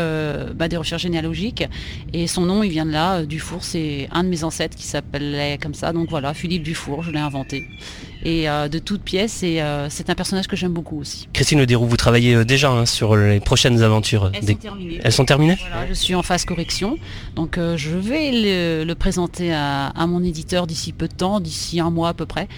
[0.54, 1.64] bah, des recherches généalogiques
[2.12, 3.24] et son nom, il vient de là.
[3.24, 5.92] Dufour, c'est un de mes ancêtres qui s'appelait comme ça.
[5.92, 7.66] Donc voilà, Philippe Dufour, je l'ai inventé
[8.24, 11.28] et de toutes pièces et c'est un personnage que j'aime beaucoup aussi.
[11.32, 14.30] Christine Ledéroux, vous travaillez déjà hein, sur les prochaines aventures.
[14.34, 15.00] Elles sont terminées.
[15.02, 16.98] Elles sont terminées Je suis en phase correction.
[17.36, 18.30] Donc euh, je vais
[18.84, 22.48] le, présenter à, mon éditeur d'ici peu de temps, d'ici un mois à peu près.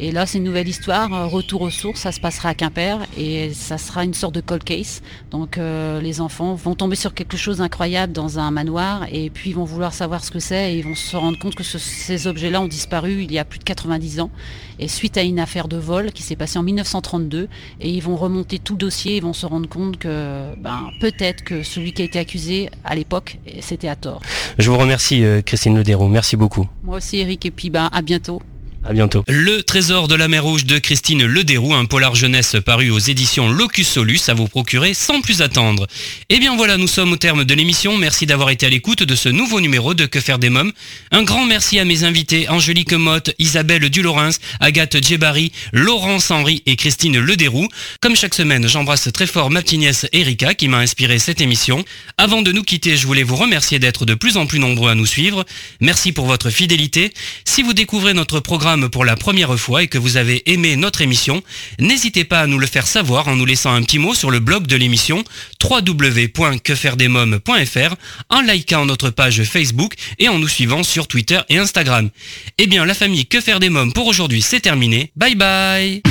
[0.00, 3.00] Et là, c'est une nouvelle histoire, euh, retour aux sources, ça se passera à Quimper
[3.16, 5.02] et ça sera une sorte de cold case.
[5.32, 9.50] Donc euh, les enfants vont tomber sur quelque chose d'incroyable dans un manoir et puis
[9.50, 12.26] ils vont vouloir savoir ce que c'est et ils vont se rendre compte que ces
[12.28, 14.30] objets-là ont disparu il y a plus de 90 ans
[14.78, 17.48] et suite à une affaire de vol qui s'est passée en 1932
[17.80, 21.42] et ils vont remonter tout le dossier, ils vont se rendre compte que ben, peut-être
[21.42, 24.20] que celui qui a été accusé à l'époque, c'était à tort.
[24.58, 26.68] Je vous remercie euh, Christine Lederoux, merci beaucoup.
[26.84, 28.40] Moi aussi Eric et puis ben, à bientôt.
[28.84, 29.24] À bientôt.
[29.26, 33.50] Le Trésor de la mer Rouge de Christine Lederoux, un polar jeunesse paru aux éditions
[33.50, 35.86] Locus Solus à vous procurer sans plus attendre.
[36.28, 37.98] Et eh bien voilà, nous sommes au terme de l'émission.
[37.98, 40.72] Merci d'avoir été à l'écoute de ce nouveau numéro de Que faire des mômes.
[41.10, 46.76] Un grand merci à mes invités Angélique Motte, Isabelle Dulorens, Agathe Djebari, Laurence Henry et
[46.76, 47.68] Christine Lederoux.
[48.00, 51.84] Comme chaque semaine, j'embrasse très fort ma petite nièce Erika qui m'a inspiré cette émission.
[52.16, 54.94] Avant de nous quitter, je voulais vous remercier d'être de plus en plus nombreux à
[54.94, 55.44] nous suivre.
[55.80, 57.12] Merci pour votre fidélité.
[57.44, 58.40] Si vous découvrez notre
[58.90, 61.42] pour la première fois et que vous avez aimé notre émission,
[61.78, 64.40] n'hésitez pas à nous le faire savoir en nous laissant un petit mot sur le
[64.40, 65.24] blog de l'émission
[65.62, 67.94] www.quefairedesmoms.fr,
[68.28, 72.10] en likant notre page Facebook et en nous suivant sur Twitter et Instagram.
[72.58, 75.10] Eh bien, la famille Que faire des mômes pour aujourd'hui, c'est terminé.
[75.16, 76.02] Bye bye